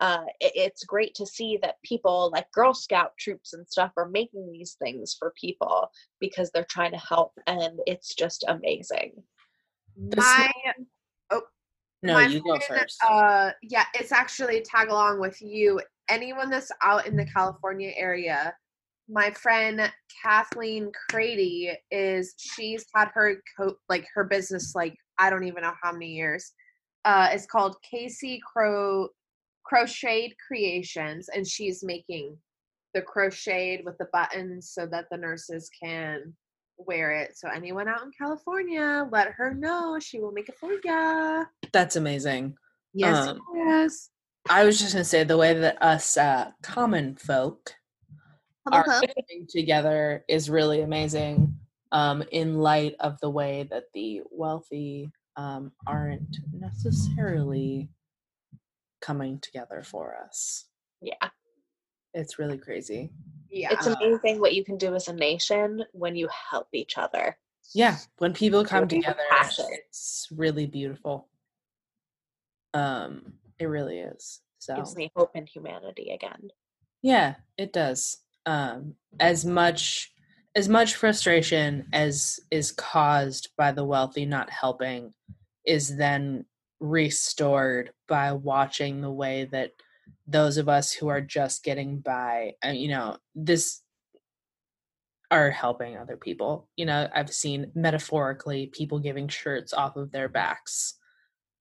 uh, 0.00 0.24
it, 0.40 0.52
it's 0.54 0.84
great 0.84 1.14
to 1.14 1.26
see 1.26 1.58
that 1.62 1.76
people 1.84 2.30
like 2.32 2.50
Girl 2.52 2.74
Scout 2.74 3.12
troops 3.18 3.52
and 3.52 3.66
stuff 3.68 3.92
are 3.96 4.08
making 4.08 4.50
these 4.52 4.76
things 4.82 5.14
for 5.18 5.32
people 5.40 5.88
because 6.20 6.50
they're 6.50 6.66
trying 6.68 6.92
to 6.92 6.98
help. 6.98 7.32
And 7.46 7.78
it's 7.86 8.14
just 8.14 8.44
amazing. 8.48 9.12
This- 9.96 10.18
My 10.18 10.52
No, 12.02 12.14
my 12.18 12.26
you 12.26 12.42
go 12.42 12.58
first. 12.58 13.02
Uh, 13.02 13.52
yeah, 13.62 13.84
it's 13.94 14.12
actually 14.12 14.60
tag 14.60 14.88
along 14.90 15.20
with 15.20 15.40
you. 15.40 15.80
Anyone 16.10 16.50
that's 16.50 16.70
out 16.82 17.06
in 17.06 17.16
the 17.16 17.24
California 17.24 17.92
area, 17.96 18.54
my 19.08 19.30
friend 19.30 19.90
Kathleen 20.22 20.92
Crady 21.10 21.74
is 21.90 22.34
she's 22.36 22.84
had 22.94 23.08
her 23.14 23.36
co- 23.56 23.78
like 23.88 24.06
her 24.14 24.24
business 24.24 24.74
like 24.74 24.94
I 25.18 25.30
don't 25.30 25.44
even 25.44 25.62
know 25.62 25.72
how 25.82 25.92
many 25.92 26.08
years. 26.08 26.52
Uh, 27.06 27.28
it's 27.32 27.46
called 27.46 27.76
Casey 27.90 28.38
Crow 28.52 29.08
Crocheted 29.64 30.36
Creations, 30.46 31.28
and 31.28 31.46
she's 31.46 31.82
making 31.82 32.36
the 32.92 33.02
crocheted 33.02 33.84
with 33.84 33.98
the 33.98 34.08
buttons 34.12 34.70
so 34.70 34.86
that 34.86 35.06
the 35.10 35.16
nurses 35.16 35.68
can 35.82 36.34
wear 36.76 37.12
it. 37.12 37.36
So 37.36 37.48
anyone 37.48 37.88
out 37.88 38.02
in 38.02 38.10
California, 38.16 39.08
let 39.10 39.32
her 39.32 39.54
know. 39.54 39.98
She 40.00 40.20
will 40.20 40.32
make 40.32 40.48
it 40.48 40.56
for 40.56 40.72
ya. 40.84 41.44
That's 41.72 41.96
amazing. 41.96 42.56
Yes, 42.92 43.28
Um, 43.28 43.40
yes. 43.54 44.10
I 44.48 44.64
was 44.64 44.78
just 44.78 44.92
gonna 44.92 45.04
say 45.04 45.24
the 45.24 45.36
way 45.36 45.54
that 45.54 45.82
us 45.82 46.16
uh, 46.16 46.50
common 46.62 47.16
folk 47.16 47.74
are 48.70 48.84
coming 48.84 49.46
together 49.48 50.24
is 50.28 50.50
really 50.50 50.82
amazing. 50.82 51.58
Um, 51.92 52.24
in 52.32 52.58
light 52.58 52.96
of 53.00 53.20
the 53.20 53.30
way 53.30 53.68
that 53.70 53.84
the 53.94 54.22
wealthy 54.30 55.12
um, 55.36 55.72
aren't 55.86 56.38
necessarily 56.52 57.88
coming 59.04 59.38
together 59.40 59.82
for 59.84 60.16
us. 60.24 60.66
Yeah. 61.00 61.28
It's 62.14 62.38
really 62.38 62.58
crazy. 62.58 63.10
Yeah. 63.50 63.68
It's 63.72 63.86
amazing 63.86 64.40
what 64.40 64.54
you 64.54 64.64
can 64.64 64.78
do 64.78 64.94
as 64.94 65.08
a 65.08 65.12
nation 65.12 65.84
when 65.92 66.16
you 66.16 66.28
help 66.50 66.68
each 66.72 66.96
other. 66.96 67.36
Yeah, 67.74 67.96
when 68.18 68.34
people 68.34 68.64
come 68.64 68.86
together, 68.88 69.22
it's 69.70 70.28
really 70.30 70.66
beautiful. 70.66 71.28
Um, 72.74 73.34
it 73.58 73.66
really 73.66 74.00
is. 74.00 74.40
So 74.58 74.76
Gives 74.76 74.96
me 74.96 75.10
hope 75.16 75.34
in 75.34 75.46
humanity 75.46 76.10
again. 76.12 76.50
Yeah, 77.02 77.36
it 77.56 77.72
does. 77.72 78.18
Um, 78.46 78.94
as 79.18 79.44
much 79.44 80.12
as 80.56 80.68
much 80.68 80.94
frustration 80.94 81.86
as 81.92 82.38
is 82.50 82.70
caused 82.70 83.48
by 83.56 83.72
the 83.72 83.84
wealthy 83.84 84.24
not 84.24 84.50
helping 84.50 85.12
is 85.66 85.96
then 85.96 86.44
restored 86.84 87.90
by 88.08 88.32
watching 88.32 89.00
the 89.00 89.10
way 89.10 89.48
that 89.50 89.70
those 90.26 90.58
of 90.58 90.68
us 90.68 90.92
who 90.92 91.08
are 91.08 91.20
just 91.20 91.64
getting 91.64 91.98
by, 91.98 92.52
uh, 92.64 92.70
you 92.70 92.88
know, 92.88 93.16
this 93.34 93.80
are 95.30 95.50
helping 95.50 95.96
other 95.96 96.16
people. 96.16 96.68
You 96.76 96.86
know, 96.86 97.08
I've 97.14 97.32
seen 97.32 97.72
metaphorically 97.74 98.66
people 98.66 98.98
giving 98.98 99.28
shirts 99.28 99.72
off 99.72 99.96
of 99.96 100.12
their 100.12 100.28
backs 100.28 100.94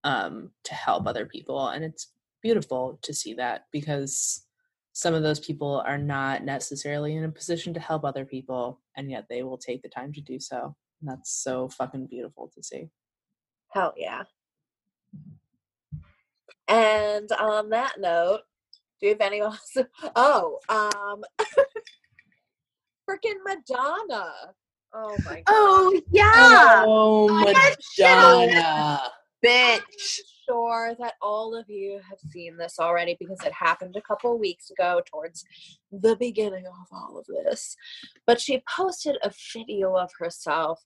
um, 0.04 0.52
to 0.66 0.74
help 0.74 1.08
other 1.08 1.26
people, 1.26 1.70
and 1.70 1.86
it's 1.86 2.12
beautiful 2.42 3.00
to 3.04 3.14
see 3.14 3.34
that 3.36 3.66
because 3.72 4.46
some 4.92 5.14
of 5.14 5.24
those 5.24 5.40
people 5.40 5.82
are 5.88 5.98
not 5.98 6.44
necessarily 6.44 7.16
in 7.16 7.24
a 7.24 7.32
position 7.32 7.74
to 7.74 7.80
help 7.80 8.04
other 8.04 8.26
people 8.26 8.82
and 8.98 9.10
yet 9.10 9.26
they 9.30 9.42
will 9.42 9.58
take 9.58 9.82
the 9.82 9.88
time 9.88 10.12
to 10.12 10.20
do 10.20 10.40
so 10.40 10.76
and 11.02 11.10
that's 11.10 11.32
so 11.42 11.70
fucking 11.70 12.06
beautiful 12.06 12.52
to 12.54 12.62
see 12.62 12.90
Hell 13.74 13.94
yeah. 13.98 14.22
And 16.67 17.32
on 17.34 17.69
that 17.69 17.99
note, 17.99 18.41
do 18.99 19.08
you 19.08 19.13
have 19.13 19.21
anyone 19.21 19.52
else? 19.52 19.78
Oh, 20.15 20.60
um, 20.69 21.23
freaking 23.10 23.39
Madonna. 23.45 24.32
Oh 24.95 25.19
my 25.26 25.38
god. 25.38 25.43
Oh 25.49 26.02
yeah, 26.12 26.84
oh 26.86 27.30
I 27.30 27.54
had 27.54 27.76
shit 27.82 28.06
on 28.06 28.47
madonna 28.47 29.02
bitch. 29.43 30.19
sure 30.47 30.95
that 30.99 31.13
all 31.21 31.56
of 31.56 31.69
you 31.69 31.99
have 32.10 32.19
seen 32.32 32.58
this 32.58 32.80
already 32.80 33.15
because 33.19 33.39
it 33.45 33.52
happened 33.54 33.95
a 33.95 34.02
couple 34.02 34.38
weeks 34.38 34.69
ago 34.71 35.02
towards 35.06 35.45
the 35.91 36.15
beginning 36.15 36.65
of 36.65 36.88
all 36.91 37.17
of 37.17 37.26
this. 37.28 37.76
But 38.26 38.39
she 38.39 38.63
posted 38.76 39.17
a 39.23 39.32
video 39.54 39.95
of 39.95 40.12
herself 40.17 40.84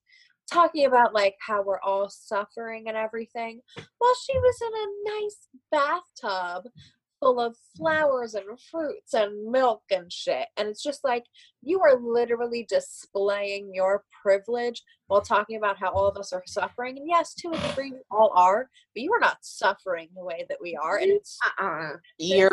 talking 0.51 0.85
about 0.85 1.13
like 1.13 1.35
how 1.39 1.61
we're 1.61 1.79
all 1.81 2.09
suffering 2.09 2.87
and 2.87 2.97
everything 2.97 3.61
while 3.97 4.15
she 4.25 4.37
was 4.37 4.61
in 4.61 4.73
a 4.73 5.21
nice 5.21 5.47
bathtub 5.71 6.71
full 7.19 7.39
of 7.39 7.55
flowers 7.75 8.35
and 8.35 8.45
fruits 8.71 9.13
and 9.13 9.51
milk 9.51 9.81
and 9.91 10.11
shit. 10.11 10.47
And 10.55 10.67
it's 10.67 10.83
just 10.83 11.03
like 11.03 11.25
you 11.61 11.81
are 11.81 11.99
literally 11.99 12.65
displaying 12.69 13.71
your 13.73 14.03
privilege 14.21 14.83
while 15.07 15.21
talking 15.21 15.57
about 15.57 15.77
how 15.77 15.91
all 15.91 16.07
of 16.07 16.17
us 16.17 16.33
are 16.33 16.43
suffering. 16.45 16.97
And 16.97 17.07
yes, 17.07 17.33
to 17.35 17.49
a 17.49 17.67
degree, 17.69 17.91
we 17.91 17.99
all 18.11 18.31
are, 18.35 18.69
but 18.93 19.01
you 19.01 19.11
are 19.13 19.19
not 19.19 19.37
suffering 19.41 20.09
the 20.15 20.23
way 20.23 20.45
that 20.49 20.59
we 20.61 20.75
are. 20.75 20.97
And 20.97 21.11
uh-uh. 21.11 21.17
it's 21.17 21.39
Uh-uh. 21.59 21.93
you're 22.19 22.51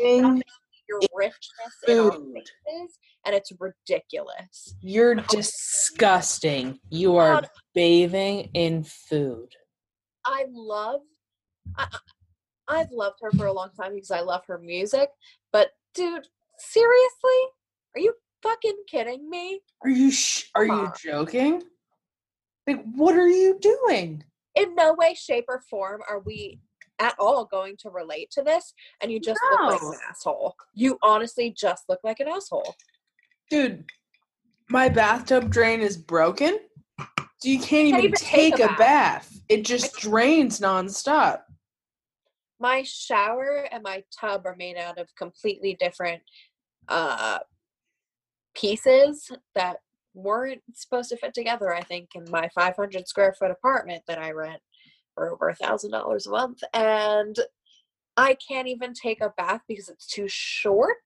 and 0.00 0.42
you're 0.90 1.00
just 1.00 1.12
bathing 1.12 1.18
your 1.18 1.28
richness 1.30 1.74
in 1.88 1.98
our 1.98 2.12
food. 2.12 2.34
faces, 2.34 2.98
and 3.26 3.34
it's 3.34 3.52
ridiculous. 3.58 4.74
you're 4.80 5.14
disgusting 5.14 6.78
you 6.90 7.16
are 7.16 7.34
God. 7.42 7.48
bathing 7.74 8.50
in 8.54 8.82
food 8.84 9.48
I 10.26 10.44
love. 10.52 11.00
I, 11.76 11.86
I- 11.92 11.98
I've 12.68 12.90
loved 12.92 13.16
her 13.22 13.32
for 13.32 13.46
a 13.46 13.52
long 13.52 13.70
time 13.76 13.94
because 13.94 14.12
I 14.12 14.20
love 14.20 14.42
her 14.46 14.56
music. 14.58 15.08
But 15.52 15.70
dude, 15.94 16.28
seriously? 16.58 17.40
Are 17.96 18.00
you 18.00 18.14
fucking 18.44 18.84
kidding 18.88 19.28
me? 19.28 19.60
Are 19.82 19.90
you 19.90 20.12
sh- 20.12 20.44
are 20.54 20.64
Come 20.66 20.78
you 20.78 20.84
on. 20.86 20.92
joking? 21.02 21.62
Like 22.68 22.84
what 22.94 23.16
are 23.16 23.26
you 23.28 23.58
doing? 23.60 24.22
In 24.54 24.74
no 24.76 24.94
way, 24.94 25.14
shape, 25.14 25.46
or 25.48 25.62
form 25.68 26.00
are 26.08 26.20
we 26.20 26.60
at 27.00 27.14
all 27.18 27.44
going 27.46 27.76
to 27.80 27.90
relate 27.90 28.30
to 28.32 28.42
this. 28.42 28.72
And 29.00 29.10
you 29.10 29.18
just 29.18 29.40
look 29.50 29.72
like 29.72 29.82
an 29.82 29.98
asshole. 30.08 30.54
You 30.74 30.98
honestly 31.02 31.52
just 31.56 31.84
look 31.88 32.00
like 32.04 32.20
an 32.20 32.28
asshole. 32.28 32.74
Dude, 33.50 33.84
my 34.68 34.88
bathtub 34.88 35.50
drain 35.50 35.80
is 35.80 35.96
broken. 35.96 36.58
So 36.98 37.48
you 37.48 37.58
can't 37.58 37.88
even, 37.88 38.00
even 38.00 38.12
take, 38.12 38.56
take 38.56 38.60
a 38.60 38.72
a 38.72 38.76
bath. 38.76 39.40
It 39.48 39.64
just 39.64 39.96
drains 39.96 40.60
nonstop. 40.60 41.40
my 42.60 42.82
shower 42.82 43.66
and 43.72 43.82
my 43.82 44.04
tub 44.18 44.42
are 44.44 44.54
made 44.56 44.76
out 44.76 44.98
of 44.98 45.08
completely 45.16 45.76
different 45.80 46.22
uh 46.88 47.38
pieces 48.54 49.30
that 49.54 49.78
weren't 50.12 50.60
supposed 50.74 51.08
to 51.08 51.16
fit 51.16 51.32
together 51.32 51.72
i 51.72 51.80
think 51.80 52.10
in 52.14 52.24
my 52.30 52.48
500 52.54 53.08
square 53.08 53.34
foot 53.38 53.50
apartment 53.50 54.02
that 54.08 54.18
i 54.18 54.30
rent 54.32 54.60
for 55.14 55.30
over 55.32 55.48
a 55.48 55.54
thousand 55.54 55.90
dollars 55.90 56.26
a 56.26 56.30
month 56.30 56.62
and 56.74 57.36
i 58.16 58.36
can't 58.48 58.68
even 58.68 58.92
take 58.92 59.20
a 59.20 59.32
bath 59.36 59.60
because 59.68 59.88
it's 59.88 60.06
too 60.06 60.26
short 60.28 60.96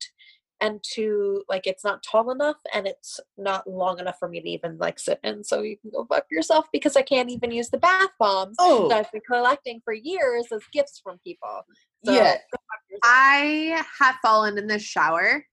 and 0.61 0.83
too 0.83 1.43
like 1.49 1.67
it's 1.67 1.85
not 1.85 2.03
tall 2.03 2.31
enough 2.31 2.57
and 2.73 2.87
it's 2.87 3.21
not 3.37 3.69
long 3.69 3.99
enough 3.99 4.17
for 4.19 4.29
me 4.29 4.41
to 4.41 4.49
even 4.49 4.79
like 4.79 4.99
sit 4.99 5.19
in 5.25 5.43
so 5.43 5.63
you 5.63 5.77
can 5.77 5.91
go 5.91 6.07
fuck 6.07 6.25
yourself 6.31 6.67
because 6.73 6.97
i 6.97 7.03
can't 7.03 7.31
even 7.31 7.51
use 7.51 7.69
the 7.71 7.79
bath 7.79 8.11
bombs 8.19 8.57
Oh, 8.59 8.89
that 8.89 8.99
I've 8.99 9.13
been 9.13 9.21
collecting 9.27 9.81
for 9.85 9.93
years 9.93 10.47
as 10.53 10.61
gifts 10.73 11.01
from 11.03 11.19
people. 11.25 11.63
So, 12.05 12.13
Yeah. 12.13 12.35
go 12.35 12.59
fuck 12.71 12.81
yourself. 12.89 13.01
I 13.03 13.85
have 14.01 14.17
fallen 14.23 14.59
in 14.59 14.67
the 14.67 14.79
shower. 14.79 15.45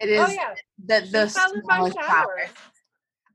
It 0.00 0.08
oh, 0.08 0.24
is 0.24 0.28
oh 0.28 0.32
yeah, 0.32 0.54
the 0.84 1.06
the 1.10 1.26
she 1.26 1.34
fell 1.34 1.52
in 1.52 1.62
my 1.66 1.74
smallest 1.76 1.96
shower. 1.96 2.08
shower. 2.08 2.46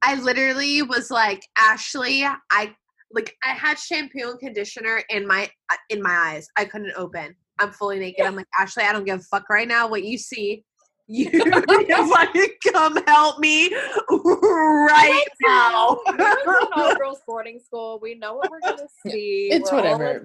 I 0.02 0.16
literally 0.16 0.82
was 0.82 1.12
like, 1.12 1.46
Ashley, 1.58 2.24
I 2.24 2.76
like 3.12 3.36
I 3.44 3.50
had 3.50 3.78
shampoo 3.80 4.30
and 4.30 4.40
conditioner 4.40 5.02
in 5.10 5.28
my 5.28 5.50
uh, 5.72 5.78
in 5.90 6.02
my 6.02 6.16
eyes. 6.16 6.48
I 6.58 6.66
couldn't 6.66 6.94
open. 6.96 7.36
I'm 7.60 7.72
fully 7.72 8.00
naked. 8.00 8.26
I'm 8.26 8.36
like, 8.36 8.48
Ashley, 8.58 8.84
I 8.84 8.94
don't 8.94 9.04
give 9.04 9.20
a 9.20 9.24
fuck 9.24 9.50
right 9.50 9.68
now 9.68 9.88
what 9.88 10.04
you 10.04 10.18
see. 10.18 10.64
You 11.12 11.28
fucking 11.32 12.50
come 12.72 13.04
help 13.08 13.40
me 13.40 13.74
right 13.74 15.26
now. 15.42 15.98
We 16.08 16.18
went 16.18 16.38
to 16.48 16.70
all 16.76 16.96
girls 16.96 17.20
boarding 17.26 17.60
school. 17.60 18.00
We 18.00 18.14
know 18.14 18.36
what 18.36 18.52
we're 18.52 18.60
gonna 18.60 18.88
see. 19.08 19.50
It's 19.52 19.72
we're 19.72 19.78
whatever. 19.78 20.24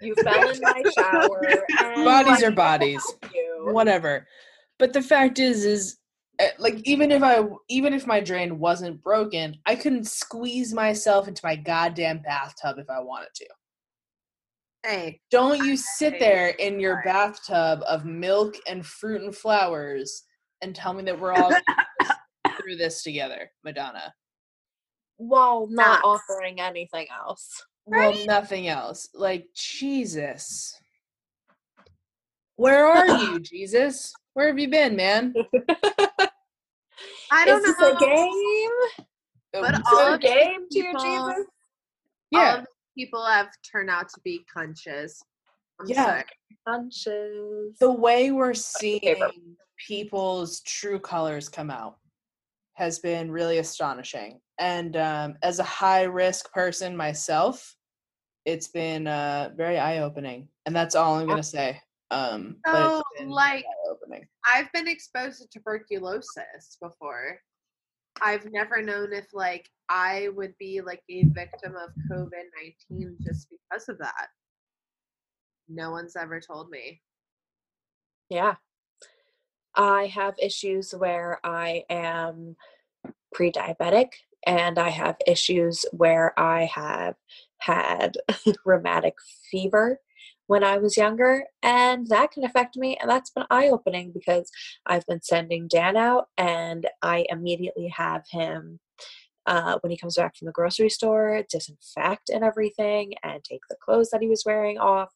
You 0.00 0.14
fell 0.22 0.50
in 0.50 0.60
my 0.60 0.84
shower. 0.96 1.42
Bodies 2.04 2.44
are 2.44 2.52
bodies. 2.52 3.02
whatever. 3.64 4.28
But 4.78 4.92
the 4.92 5.02
fact 5.02 5.40
is, 5.40 5.64
is 5.64 5.98
Eh, 6.42 6.50
like 6.58 6.80
even 6.84 7.12
if 7.12 7.22
I 7.22 7.44
even 7.68 7.92
if 7.94 8.06
my 8.06 8.18
drain 8.20 8.58
wasn't 8.58 9.00
broken, 9.02 9.56
I 9.64 9.76
couldn't 9.76 10.08
squeeze 10.08 10.74
myself 10.74 11.28
into 11.28 11.40
my 11.44 11.54
goddamn 11.54 12.18
bathtub 12.18 12.78
if 12.78 12.90
I 12.90 12.98
wanted 13.00 13.28
to. 13.36 13.46
Hey, 14.84 15.20
Don't 15.30 15.60
you 15.60 15.76
sit 15.76 16.18
there 16.18 16.48
in 16.48 16.80
your 16.80 16.94
alright. 16.94 17.06
bathtub 17.06 17.82
of 17.86 18.04
milk 18.04 18.56
and 18.66 18.84
fruit 18.84 19.22
and 19.22 19.34
flowers 19.34 20.24
and 20.60 20.74
tell 20.74 20.92
me 20.92 21.04
that 21.04 21.20
we're 21.20 21.32
all 21.32 21.52
through 22.60 22.76
this 22.76 23.04
together, 23.04 23.50
Madonna. 23.62 24.12
While 25.18 25.68
not 25.70 26.00
Nuts. 26.02 26.04
offering 26.04 26.60
anything 26.60 27.06
else. 27.16 27.64
Well, 27.86 28.14
nothing 28.26 28.66
else. 28.66 29.08
Like 29.14 29.46
Jesus. 29.54 30.76
Where 32.56 32.86
are 32.86 33.06
you, 33.06 33.38
Jesus? 33.44 34.12
Where 34.34 34.48
have 34.48 34.58
you 34.58 34.68
been, 34.68 34.96
man? 34.96 35.34
I 37.30 37.44
don't 37.46 37.58
Is 37.58 37.64
this 37.64 37.78
know. 37.80 37.96
a 37.96 37.98
game? 37.98 38.70
But 39.52 39.74
Um, 39.74 39.82
all 39.92 39.98
Is 40.08 40.14
of 40.14 40.20
this 40.20 40.30
a 40.30 40.34
game 40.34 40.68
to 40.70 40.78
you, 40.78 40.84
people- 40.84 41.00
Jesus? 41.28 41.46
Yeah, 42.30 42.58
of 42.58 42.66
people 42.96 43.24
have 43.26 43.48
turned 43.70 43.90
out 43.90 44.08
to 44.10 44.20
be 44.22 44.44
conscious. 44.52 45.22
I'm 45.80 45.86
Yeah. 45.88 46.04
sorry. 46.04 46.24
Punches. 46.66 47.76
the 47.78 47.90
way 47.90 48.30
we're 48.30 48.54
seeing 48.54 49.56
people's 49.88 50.60
true 50.60 51.00
colors 51.00 51.48
come 51.48 51.70
out 51.70 51.98
has 52.74 52.98
been 53.00 53.30
really 53.30 53.58
astonishing. 53.58 54.40
And 54.58 54.96
um, 54.96 55.36
as 55.42 55.58
a 55.58 55.64
high 55.64 56.04
risk 56.04 56.52
person 56.52 56.96
myself, 56.96 57.74
it's 58.44 58.68
been 58.68 59.06
uh, 59.06 59.50
very 59.56 59.78
eye 59.78 59.98
opening. 59.98 60.48
And 60.66 60.74
that's 60.76 60.94
all 60.94 61.14
I'm 61.16 61.26
going 61.26 61.36
to 61.38 61.42
say. 61.42 61.80
Um, 62.10 62.58
but 62.64 62.72
So, 62.74 62.98
it's 63.10 63.20
been 63.20 63.28
like, 63.30 63.64
eye 63.64 63.68
opening. 63.68 63.81
I've 64.46 64.72
been 64.72 64.88
exposed 64.88 65.40
to 65.40 65.48
tuberculosis 65.48 66.76
before. 66.80 67.38
I've 68.20 68.50
never 68.52 68.82
known 68.82 69.12
if 69.12 69.26
like 69.32 69.68
I 69.88 70.28
would 70.34 70.54
be 70.58 70.80
like 70.80 71.02
a 71.08 71.24
victim 71.24 71.74
of 71.76 71.90
COVID 72.10 72.44
nineteen 72.56 73.16
just 73.22 73.48
because 73.50 73.88
of 73.88 73.98
that. 73.98 74.28
No 75.68 75.90
one's 75.90 76.16
ever 76.16 76.40
told 76.40 76.70
me. 76.70 77.00
Yeah. 78.28 78.56
I 79.74 80.06
have 80.06 80.34
issues 80.40 80.92
where 80.92 81.40
I 81.44 81.84
am 81.88 82.56
pre 83.32 83.50
diabetic, 83.50 84.10
and 84.46 84.78
I 84.78 84.90
have 84.90 85.16
issues 85.26 85.84
where 85.92 86.38
I 86.38 86.64
have 86.64 87.14
had 87.58 88.16
rheumatic 88.66 89.14
fever 89.50 89.98
when 90.52 90.62
I 90.62 90.76
was 90.76 90.98
younger, 90.98 91.44
and 91.62 92.06
that 92.08 92.30
can 92.30 92.44
affect 92.44 92.76
me. 92.76 92.98
And 93.00 93.10
that's 93.10 93.30
been 93.30 93.46
eye 93.50 93.68
opening 93.68 94.12
because 94.12 94.50
I've 94.84 95.06
been 95.06 95.22
sending 95.22 95.66
Dan 95.66 95.96
out, 95.96 96.26
and 96.36 96.86
I 97.00 97.24
immediately 97.30 97.88
have 97.88 98.24
him. 98.30 98.78
Uh, 99.46 99.76
when 99.80 99.90
he 99.90 99.96
comes 99.96 100.14
back 100.14 100.36
from 100.36 100.46
the 100.46 100.52
grocery 100.52 100.88
store, 100.88 101.42
disinfect 101.50 102.28
and 102.28 102.44
everything, 102.44 103.14
and 103.24 103.42
take 103.42 103.62
the 103.68 103.76
clothes 103.82 104.10
that 104.10 104.20
he 104.20 104.28
was 104.28 104.44
wearing 104.46 104.78
off, 104.78 105.08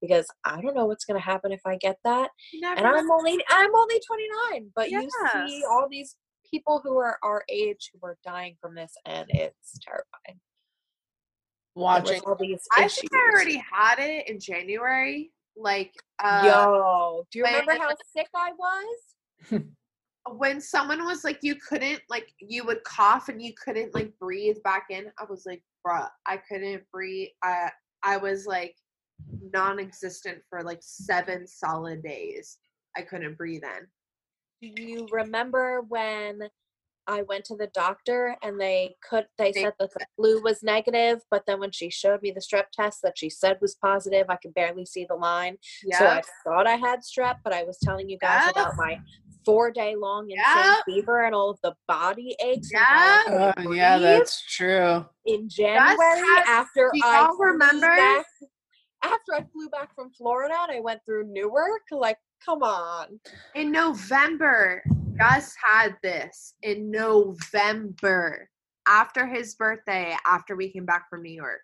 because 0.00 0.26
I 0.44 0.60
don't 0.62 0.76
know 0.76 0.86
what's 0.86 1.04
going 1.04 1.20
to 1.20 1.24
happen 1.24 1.52
if 1.52 1.60
I 1.66 1.76
get 1.76 1.96
that 2.02 2.30
never 2.54 2.78
and 2.78 2.86
I'm 2.86 3.10
only 3.10 3.36
I'm 3.50 3.74
only 3.74 4.00
29, 4.52 4.70
but 4.74 4.90
you 4.90 5.06
see 5.34 5.64
all 5.68 5.86
these 5.90 6.16
people 6.50 6.80
who 6.82 6.96
are 6.98 7.18
our 7.22 7.44
age 7.50 7.90
who 7.92 8.06
are 8.06 8.16
dying 8.24 8.56
from 8.58 8.74
this, 8.74 8.94
and 9.04 9.26
it's 9.28 9.78
terrifying. 9.84 10.40
Watching. 11.74 12.20
all 12.26 12.36
these 12.36 12.66
I 12.76 12.88
think 12.88 13.12
I 13.14 13.30
already 13.32 13.62
had 13.72 13.98
it 13.98 14.28
in 14.28 14.38
January. 14.38 15.32
Like 15.56 15.92
uh 16.22 16.42
Yo, 16.44 17.26
do 17.30 17.38
you 17.38 17.44
when- 17.44 17.52
remember 17.54 17.82
how 17.82 17.90
sick 18.16 18.28
I 18.34 18.52
was? 18.52 19.60
when 20.36 20.60
someone 20.60 21.04
was 21.04 21.22
like 21.22 21.38
you 21.42 21.54
couldn't 21.68 22.00
like 22.08 22.32
you 22.38 22.64
would 22.64 22.82
cough 22.84 23.28
and 23.28 23.42
you 23.42 23.52
couldn't 23.62 23.94
like 23.94 24.10
breathe 24.18 24.56
back 24.64 24.86
in 24.88 25.04
i 25.18 25.24
was 25.28 25.44
like 25.44 25.62
bruh 25.86 26.08
i 26.26 26.36
couldn't 26.36 26.82
breathe 26.90 27.28
i 27.42 27.68
i 28.02 28.16
was 28.16 28.46
like 28.46 28.74
non-existent 29.52 30.38
for 30.48 30.62
like 30.62 30.78
seven 30.80 31.46
solid 31.46 32.02
days 32.02 32.56
i 32.96 33.02
couldn't 33.02 33.36
breathe 33.36 33.62
in 33.64 34.74
Do 34.74 34.82
you 34.82 35.06
remember 35.12 35.82
when 35.88 36.40
I 37.06 37.22
went 37.22 37.44
to 37.46 37.56
the 37.56 37.66
doctor 37.68 38.36
and 38.42 38.60
they 38.60 38.96
could 39.08 39.26
they 39.38 39.52
They- 39.52 39.62
said 39.62 39.74
that 39.78 39.92
the 39.92 40.06
flu 40.16 40.42
was 40.42 40.62
negative, 40.62 41.20
but 41.30 41.44
then 41.46 41.60
when 41.60 41.70
she 41.70 41.90
showed 41.90 42.22
me 42.22 42.30
the 42.30 42.40
strep 42.40 42.70
test 42.72 43.02
that 43.02 43.18
she 43.18 43.28
said 43.30 43.58
was 43.60 43.74
positive, 43.74 44.26
I 44.30 44.36
could 44.36 44.54
barely 44.54 44.86
see 44.86 45.04
the 45.04 45.14
line. 45.14 45.58
yeah 45.82 45.98
So 45.98 46.06
I 46.06 46.22
thought 46.44 46.66
I 46.66 46.76
had 46.76 47.00
strep, 47.00 47.36
but 47.44 47.52
I 47.52 47.64
was 47.64 47.78
telling 47.78 48.08
you 48.08 48.18
guys 48.18 48.42
Yep. 48.46 48.52
about 48.56 48.76
my 48.76 49.00
four 49.44 49.70
day 49.70 49.94
long 49.96 50.30
insane 50.30 50.64
Yep. 50.64 50.84
fever 50.86 51.24
and 51.26 51.34
all 51.34 51.50
of 51.50 51.60
the 51.62 51.74
body 51.86 52.34
aches. 52.40 52.70
and 52.72 52.80
how 52.80 53.24
I 53.26 53.52
Yep. 53.56 53.58
Uh, 53.66 53.70
yeah, 53.70 53.98
that's 53.98 54.40
true. 54.40 55.04
in 55.26 55.48
January 55.48 55.98
has- 55.98 56.46
after 56.48 56.90
I 57.02 57.26
flew 57.36 57.46
remember? 57.46 57.94
back, 57.96 58.26
after 59.02 59.34
I 59.34 59.42
flew 59.52 59.68
back 59.68 59.94
from 59.94 60.10
Florida 60.12 60.54
and 60.62 60.72
I 60.72 60.80
went 60.80 61.04
through 61.04 61.24
Newark. 61.26 61.82
Like, 61.90 62.18
come 62.44 62.62
on. 62.62 63.20
in 63.54 63.70
november 63.70 64.82
gus 65.18 65.54
had 65.62 65.96
this 66.02 66.54
in 66.62 66.90
november 66.90 68.48
after 68.86 69.26
his 69.26 69.54
birthday 69.54 70.16
after 70.26 70.56
we 70.56 70.70
came 70.70 70.84
back 70.84 71.08
from 71.08 71.22
new 71.22 71.32
york 71.32 71.60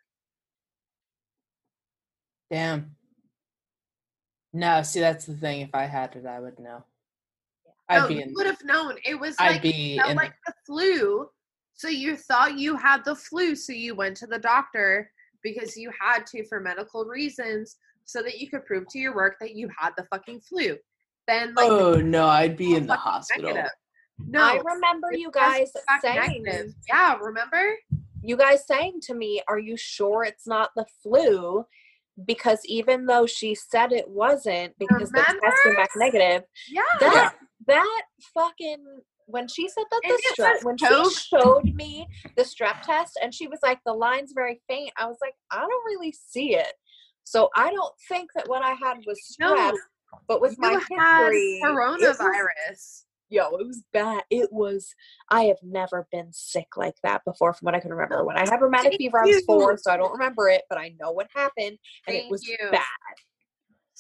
Damn. 2.51 2.97
No, 4.53 4.83
see, 4.83 5.01
that's 5.01 5.25
the 5.27 5.35
thing. 5.35 5.61
If 5.61 5.75
I 5.75 5.85
had 5.85 6.17
it, 6.17 6.27
I 6.27 6.41
would 6.41 6.59
know. 6.59 6.85
I'd 7.89 8.03
no, 8.03 8.09
be 8.09 8.15
you 8.15 8.21
in. 8.23 8.33
would 8.35 8.47
have 8.47 8.65
known 8.65 8.97
it 9.05 9.19
was 9.19 9.37
I'd 9.39 9.53
like 9.53 9.63
be 9.63 10.01
in. 10.05 10.17
like 10.17 10.35
the 10.47 10.53
flu. 10.67 11.29
So 11.75 11.89
you 11.89 12.17
thought 12.17 12.59
you 12.59 12.77
had 12.77 13.05
the 13.05 13.15
flu, 13.15 13.55
so 13.55 13.73
you 13.73 13.95
went 13.95 14.17
to 14.19 14.27
the 14.27 14.39
doctor 14.39 15.11
because 15.43 15.77
you 15.77 15.91
had 15.99 16.27
to 16.27 16.45
for 16.47 16.61
medical 16.61 17.05
reasons, 17.05 17.77
so 18.05 18.23
that 18.23 18.39
you 18.39 18.51
could 18.51 18.67
prove 18.67 18.87
to 18.89 18.99
your 18.99 19.15
work 19.15 19.37
that 19.41 19.55
you 19.55 19.69
had 19.79 19.91
the 19.97 20.05
fucking 20.05 20.41
flu. 20.41 20.77
Then 21.31 21.55
like 21.55 21.71
oh 21.71 21.95
no, 21.95 22.27
I'd 22.27 22.57
be 22.57 22.75
oh, 22.75 22.79
in 22.79 22.87
the 22.87 22.97
hospital. 22.97 23.45
negative. 23.55 23.71
No, 24.27 24.43
I 24.43 24.61
remember 24.65 25.09
you 25.13 25.31
guys 25.31 25.73
saying, 26.03 26.43
negative. 26.45 26.75
Yeah, 26.89 27.17
remember? 27.19 27.77
you 28.23 28.37
guys 28.37 28.67
saying 28.67 29.01
to 29.05 29.15
me, 29.15 29.41
"Are 29.49 29.59
you 29.59 29.77
sure 29.77 30.25
it's 30.25 30.47
not 30.47 30.71
the 30.77 30.85
flu?" 31.03 31.65
because 32.27 32.59
even 32.67 33.07
though 33.07 33.25
she 33.27 33.55
said 33.55 33.93
it 33.93 34.07
wasn't 34.09 34.75
because 34.79 35.11
the 35.11 35.23
test 35.23 35.57
came 35.65 35.75
back 35.75 35.89
negative, 35.97 36.43
Yeah. 36.69 36.83
that 36.99 37.35
that 37.67 38.03
fucking 38.35 38.85
when 39.27 39.47
she 39.49 39.69
said 39.69 39.85
that 39.91 40.01
And 40.05 40.13
the 40.13 40.17
it 40.17 40.39
strep 40.39 40.65
when 40.65 40.77
Coke. 40.77 41.13
she 41.13 41.29
showed 41.39 41.75
me 41.75 42.07
the 42.37 42.43
strep 42.43 42.83
test 42.83 43.19
and 43.23 43.33
she 43.33 43.47
was 43.47 43.61
like 43.63 43.79
the 43.87 43.93
line's 43.93 44.33
very 44.35 44.61
faint 44.69 44.91
i 44.99 45.07
was 45.07 45.19
like 45.23 45.35
i 45.53 45.61
don't 45.61 45.85
really 45.87 46.13
see 46.13 46.57
it 46.57 46.73
so 47.25 47.49
i 47.57 47.71
don't 47.71 47.95
think 48.09 48.31
that 48.35 48.49
what 48.49 48.63
i 48.63 48.73
had 48.73 48.99
was 49.07 49.21
No, 49.39 49.55
strep 49.55 49.77
but 50.29 50.41
with 50.41 50.59
my 50.59 50.73
you 50.73 50.81
had 50.99 51.31
history 51.33 51.61
coronavirus. 51.65 53.05
yo 53.29 53.57
it 53.57 53.67
was 53.67 53.83
bad 53.93 54.23
it 54.31 54.53
was 54.53 54.95
i 55.31 55.43
have 55.43 55.59
never 55.63 56.07
been 56.13 56.29
sick 56.33 56.77
like 56.77 56.97
that 57.03 57.25
before 57.25 57.53
from 57.53 57.67
what 57.67 57.75
i 57.75 57.81
can 57.81 57.91
remember 57.91 58.25
when 58.25 58.37
i 58.37 58.41
had 58.41 58.61
rheumatic 58.61 58.93
Thank 58.93 59.01
fever 59.01 59.21
i 59.23 59.27
was 59.27 59.45
four 59.45 59.77
so 59.79 59.91
i 59.91 59.97
don't 59.97 60.13
remember 60.13 60.49
it 60.49 60.63
but 60.69 60.79
i 60.79 60.95
know 61.01 61.13
what 61.13 61.29
happened 61.35 61.79
and 62.07 62.17
it 62.17 62.31
was 62.31 62.47
you. 62.47 62.57
bad 62.71 62.83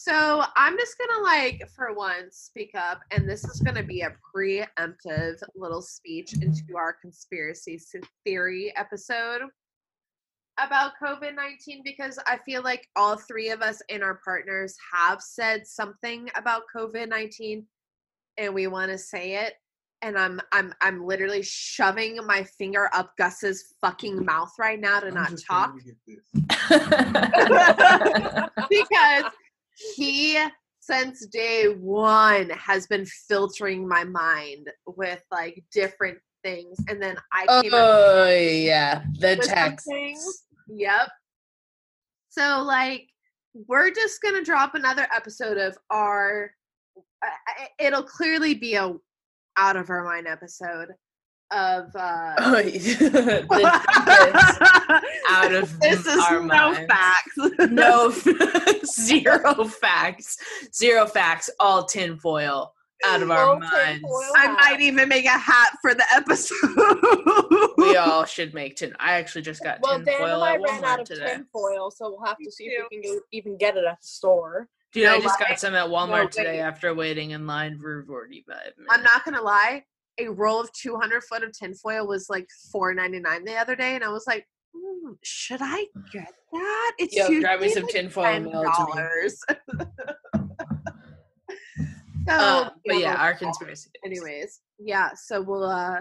So 0.03 0.43
I'm 0.57 0.79
just 0.79 0.97
gonna 0.97 1.23
like 1.23 1.69
for 1.77 1.93
once 1.93 2.39
speak 2.39 2.71
up, 2.75 3.01
and 3.11 3.29
this 3.29 3.45
is 3.45 3.61
gonna 3.61 3.83
be 3.83 4.01
a 4.01 4.17
preemptive 4.35 5.37
little 5.55 5.83
speech 5.83 6.33
into 6.41 6.75
our 6.75 6.95
conspiracy 7.03 7.79
theory 8.25 8.73
episode 8.79 9.43
about 10.59 10.93
COVID 11.03 11.35
nineteen 11.35 11.83
because 11.85 12.19
I 12.27 12.39
feel 12.45 12.63
like 12.63 12.87
all 12.97 13.17
three 13.17 13.51
of 13.51 13.63
us 13.63 13.81
and 13.89 14.03
our 14.03 14.21
partners 14.25 14.77
have 14.93 15.21
said 15.21 15.67
something 15.67 16.29
about 16.37 16.63
COVID 16.75 17.09
nineteen, 17.09 17.67
and 18.39 18.55
we 18.55 18.67
want 18.67 18.91
to 18.91 18.99
say 18.99 19.37
it. 19.37 19.55
And 20.03 20.19
I'm 20.19 20.41
I'm 20.53 20.73
I'm 20.81 21.05
literally 21.05 21.43
shoving 21.43 22.19
my 22.27 22.43
finger 22.43 22.89
up 22.93 23.13
Gus's 23.19 23.75
fucking 23.81 24.25
mouth 24.25 24.53
right 24.59 24.81
now 24.81 25.01
to 25.01 25.09
I'm 25.09 25.15
not 25.15 25.33
talk 25.47 25.75
trying 25.75 25.81
to 25.81 25.85
get 25.85 25.97
this. 26.07 26.21
because 28.71 29.33
he 29.97 30.39
since 30.81 31.27
day 31.27 31.67
one 31.79 32.51
has 32.51 32.87
been 32.87 33.07
filtering 33.07 33.87
my 33.87 34.05
mind 34.05 34.69
with 34.87 35.23
like 35.31 35.63
different 35.73 36.19
things 36.43 36.79
and 36.89 37.03
then 37.03 37.17
i 37.33 37.45
oh 37.49 37.63
yeah, 38.31 39.03
the 39.19 39.37
text. 39.37 39.89
yep 40.69 41.09
so 42.29 42.63
like 42.63 43.07
we're 43.67 43.91
just 43.91 44.23
gonna 44.23 44.43
drop 44.43 44.75
another 44.75 45.07
episode 45.15 45.59
of 45.59 45.77
our 45.91 46.51
it'll 47.79 48.03
clearly 48.03 48.55
be 48.55 48.75
a 48.75 48.95
out 49.57 49.77
of 49.77 49.91
our 49.91 50.05
mind 50.05 50.27
episode 50.27 50.89
of 51.53 51.85
uh 51.97 52.35
Oh, 52.39 52.57
out 55.29 55.53
of 55.53 55.79
this 55.81 56.07
is 56.07 56.19
our 56.31 56.41
no 56.41 56.73
minds. 56.73 56.87
facts 56.89 57.37
no 57.71 58.11
zero 58.85 59.65
facts 59.65 60.37
zero 60.73 61.07
facts 61.07 61.51
all 61.59 61.85
tinfoil 61.85 62.73
out 63.07 63.23
of 63.23 63.31
our 63.31 63.59
minds. 63.59 64.05
I 64.37 64.49
might 64.53 64.81
even 64.81 65.09
make 65.09 65.25
a 65.25 65.31
hat 65.31 65.77
for 65.81 65.95
the 65.95 66.05
episode. 66.15 67.75
we 67.79 67.97
all 67.97 68.25
should 68.25 68.53
make 68.55 68.77
tin 68.77 68.95
i 69.01 69.13
actually 69.13 69.43
just 69.43 69.63
got 69.63 69.79
well, 69.83 69.99
Dan 69.99 70.05
tinfoil 70.07 70.45
and 70.45 70.67
I 70.67 70.73
ran 70.73 70.85
out 70.85 71.01
of 71.01 71.07
today 71.07 71.27
tinfoil, 71.35 71.91
so 71.91 72.11
we'll 72.11 72.25
have 72.27 72.37
to 72.45 72.51
see 72.53 72.65
if 72.65 72.85
we 72.91 73.01
can 73.03 73.15
go, 73.15 73.21
even 73.33 73.57
get 73.57 73.77
it 73.77 73.85
at 73.85 74.01
the 74.01 74.07
store. 74.07 74.69
dude 74.93 75.05
No 75.05 75.15
i 75.15 75.21
just 75.21 75.41
lie. 75.41 75.49
got 75.49 75.61
some 75.61 75.75
at 75.75 75.89
walmart 75.89 76.23
No 76.25 76.29
today 76.29 76.61
after 76.61 76.95
waiting 76.95 77.31
in 77.31 77.47
line 77.47 77.79
for 77.79 78.05
45 78.07 78.47
minutes 78.57 78.73
I'm 78.91 79.03
not 79.03 79.25
gonna 79.25 79.43
lie, 79.43 79.85
a 80.19 80.29
roll 80.29 80.61
of 80.61 80.73
200 80.73 81.23
foot 81.25 81.43
of 81.43 81.53
tinfoil 81.53 82.07
was 82.07 82.29
like 82.29 82.47
4.99 82.75 83.47
the 83.47 83.57
other 83.57 83.75
day, 83.77 83.95
and 83.95 84.05
I 84.05 84.09
was 84.09 84.27
like, 84.27 84.47
"Hmm, 84.77 85.13
should 85.23 85.61
I 85.63 85.87
get 86.13 86.33
that? 86.53 86.93
It's 86.99 87.17
Yo, 87.17 87.29
grab 87.41 87.61
me 87.61 87.67
usually 87.67 87.71
some 87.71 87.83
like 87.85 87.93
tinfoil 87.93 88.25
ten 88.25 88.45
mail 88.45 88.63
to 88.65 89.55
me. 89.55 89.55
so, 92.29 92.35
Uh, 92.35 92.71
but 92.87 92.99
yeah, 92.99 93.15
our 93.15 93.35
conspiracy. 93.35 93.91
theories. 94.03 94.21
Anyways, 94.21 94.61
yeah. 94.79 95.11
So 95.15 95.41
we'll 95.43 95.65
uh, 95.65 96.01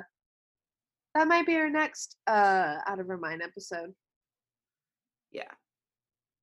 that 1.15 1.27
might 1.27 1.45
be 1.45 1.55
our 1.55 1.69
next 1.69 2.15
uh 2.27 2.77
out 2.85 2.99
of 2.99 3.09
our 3.09 3.17
mind 3.17 3.41
episode. 3.41 3.93
Yeah. 5.31 5.51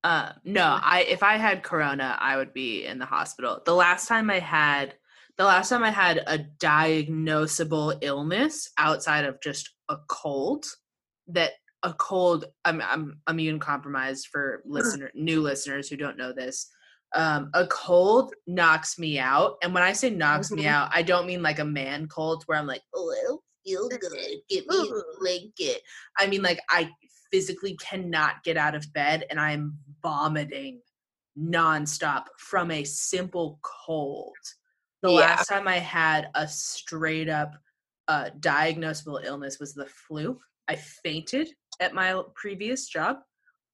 Uh, 0.03 0.31
no, 0.43 0.79
I 0.81 1.05
if 1.07 1.23
I 1.23 1.37
had 1.37 1.63
corona, 1.63 2.17
I 2.19 2.37
would 2.37 2.53
be 2.53 2.85
in 2.85 2.99
the 2.99 3.05
hospital. 3.05 3.61
The 3.65 3.73
last 3.73 4.07
time 4.07 4.29
I 4.29 4.39
had 4.39 4.93
the 5.37 5.43
last 5.45 5.69
time 5.69 5.83
I 5.83 5.91
had 5.91 6.23
a 6.25 6.39
diagnosable 6.39 7.97
illness 8.01 8.69
outside 8.77 9.25
of 9.25 9.41
just 9.41 9.69
a 9.89 9.97
cold 10.07 10.65
that 11.27 11.51
a 11.83 11.93
cold 11.93 12.45
I'm 12.65 12.81
I'm 12.81 13.21
immune 13.29 13.59
compromised 13.59 14.27
for 14.31 14.61
listener 14.65 15.11
new 15.13 15.41
listeners 15.41 15.89
who 15.89 15.97
don't 15.97 16.17
know 16.17 16.31
this. 16.33 16.67
Um, 17.15 17.49
a 17.53 17.65
cold 17.67 18.33
knocks 18.47 18.99
me 18.99 19.17
out, 19.17 19.57
and 19.63 19.73
when 19.73 19.83
I 19.83 19.93
say 19.93 20.09
knocks 20.09 20.51
me 20.51 20.65
Mhm. 20.65 20.71
out, 20.71 20.89
I 20.93 21.01
don't 21.01 21.25
mean 21.25 21.41
like 21.41 21.59
a 21.59 21.65
man 21.65 22.07
cold 22.07 22.43
where 22.45 22.57
I'm 22.57 22.67
like, 22.67 22.83
oh, 22.93 23.11
I 23.11 23.23
don't 23.27 23.41
feel 23.65 23.89
good, 23.89 24.41
get 24.49 24.67
me 24.67 24.89
a 24.89 25.19
blanket. 25.19 25.81
I 26.17 26.27
mean 26.27 26.41
like 26.41 26.59
I 26.69 26.89
physically 27.31 27.75
cannot 27.77 28.43
get 28.43 28.57
out 28.57 28.75
of 28.75 28.91
bed 28.93 29.25
and 29.29 29.39
I'm 29.39 29.77
vomiting 30.01 30.81
nonstop 31.37 32.25
from 32.37 32.71
a 32.71 32.83
simple 32.83 33.59
cold. 33.61 34.35
The 35.01 35.11
Yeah. 35.11 35.27
last 35.27 35.47
time 35.47 35.67
I 35.67 35.79
had 35.79 36.29
a 36.35 36.47
straight 36.47 37.29
up 37.29 37.53
uh, 38.07 38.29
diagnosable 38.39 39.23
illness 39.23 39.59
was 39.59 39.73
the 39.73 39.85
flu. 39.85 40.39
I 40.67 40.75
fainted 40.75 41.49
at 41.79 41.93
my 41.93 42.21
previous 42.35 42.87
job. 42.87 43.17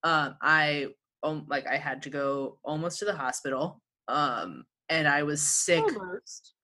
Um, 0.02 0.36
I 0.42 0.88
um, 1.24 1.46
like 1.48 1.66
I 1.66 1.76
had 1.76 2.02
to 2.02 2.10
go 2.10 2.58
almost 2.64 2.98
to 3.00 3.04
the 3.04 3.16
hospital. 3.16 3.80
Um, 4.08 4.64
and 4.88 5.08
I 5.08 5.22
was 5.22 5.40
sick 5.40 5.82
Almost. 5.82 6.54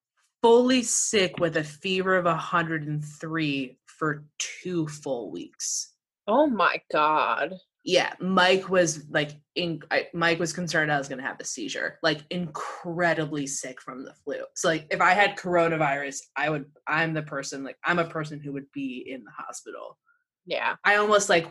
fully 0.41 0.83
sick 0.83 1.39
with 1.39 1.57
a 1.57 1.63
fever 1.63 2.15
of 2.15 2.25
103 2.25 3.79
for 3.85 4.25
two 4.37 4.87
full 4.87 5.31
weeks. 5.31 5.93
Oh 6.27 6.47
my 6.47 6.81
god. 6.91 7.55
Yeah, 7.83 8.13
Mike 8.19 8.69
was 8.69 9.05
like, 9.09 9.31
in, 9.55 9.81
I, 9.89 10.07
Mike 10.13 10.37
was 10.37 10.53
concerned 10.53 10.91
I 10.91 10.99
was 10.99 11.07
going 11.07 11.19
to 11.19 11.25
have 11.25 11.39
a 11.39 11.43
seizure, 11.43 11.97
like 12.03 12.19
incredibly 12.29 13.47
sick 13.47 13.81
from 13.81 14.05
the 14.05 14.13
flu. 14.23 14.35
So, 14.55 14.67
like, 14.67 14.85
if 14.91 15.01
I 15.01 15.13
had 15.13 15.35
coronavirus, 15.35 16.19
I 16.35 16.51
would, 16.51 16.65
I'm 16.85 17.15
the 17.15 17.23
person, 17.23 17.63
like, 17.63 17.77
I'm 17.83 17.97
a 17.97 18.05
person 18.05 18.39
who 18.39 18.53
would 18.53 18.71
be 18.71 19.03
in 19.09 19.23
the 19.23 19.31
hospital. 19.31 19.97
Yeah. 20.45 20.75
I 20.83 20.97
almost 20.97 21.27
like, 21.27 21.47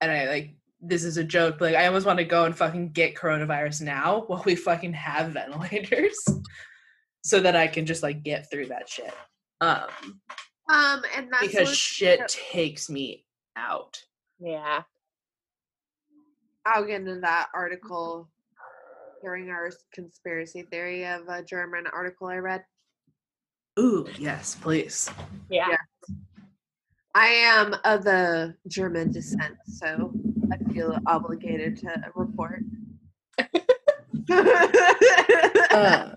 and 0.00 0.12
I 0.12 0.28
like, 0.28 0.54
this 0.86 1.04
is 1.04 1.16
a 1.16 1.24
joke, 1.24 1.56
but 1.58 1.72
like, 1.72 1.76
I 1.82 1.86
almost 1.86 2.06
want 2.06 2.18
to 2.18 2.24
go 2.24 2.44
and 2.44 2.56
fucking 2.56 2.90
get 2.92 3.14
coronavirus 3.14 3.82
now 3.82 4.24
while 4.26 4.42
we 4.44 4.54
fucking 4.54 4.92
have 4.94 5.32
ventilators 5.32 6.16
so 7.22 7.40
that 7.40 7.56
I 7.56 7.66
can 7.66 7.86
just 7.86 8.02
like 8.02 8.22
get 8.22 8.50
through 8.50 8.66
that 8.66 8.88
shit. 8.88 9.12
Um, 9.60 9.88
Um, 10.70 11.02
and 11.16 11.28
that's 11.30 11.46
because 11.46 11.68
what- 11.68 11.76
shit 11.76 12.28
takes 12.28 12.88
me 12.90 13.24
out. 13.56 13.98
Yeah. 14.38 14.82
I'll 16.66 16.84
get 16.86 17.00
into 17.00 17.20
that 17.20 17.48
article 17.54 18.30
during 19.22 19.50
our 19.50 19.70
conspiracy 19.92 20.62
theory 20.62 21.06
of 21.06 21.28
a 21.28 21.42
German 21.42 21.86
article 21.92 22.28
I 22.28 22.36
read. 22.36 22.64
Ooh, 23.78 24.06
yes, 24.18 24.56
please. 24.60 25.10
Yeah. 25.50 25.68
Yeah. 25.70 25.76
I 27.14 27.26
am 27.28 27.74
of 27.84 28.02
the 28.04 28.54
German 28.68 29.12
descent, 29.12 29.54
so 29.66 30.12
I 30.52 30.72
feel 30.72 30.98
obligated 31.06 31.76
to 31.78 32.02
report. 32.14 32.62
Uh, 35.70 36.10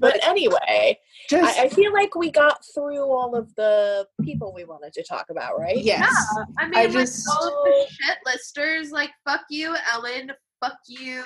But 0.00 0.20
anyway, 0.24 0.96
just 1.28 1.58
I, 1.58 1.64
I 1.64 1.68
feel 1.70 1.92
like 1.92 2.14
we 2.14 2.30
got 2.30 2.64
through 2.72 3.02
all 3.10 3.34
of 3.34 3.52
the 3.56 4.06
people 4.22 4.52
we 4.54 4.64
wanted 4.64 4.92
to 4.92 5.02
talk 5.02 5.26
about, 5.28 5.58
right? 5.58 5.76
yes. 5.76 6.14
I 6.58 6.66
mean, 6.68 6.76
I 6.78 6.82
like 6.84 6.92
just- 6.92 7.28
all 7.28 7.48
of 7.48 7.52
the 7.64 7.86
shit 7.90 8.18
listers, 8.24 8.92
like 8.92 9.10
fuck 9.26 9.40
you, 9.50 9.74
Ellen, 9.92 10.30
fuck 10.62 10.76
you. 10.86 11.24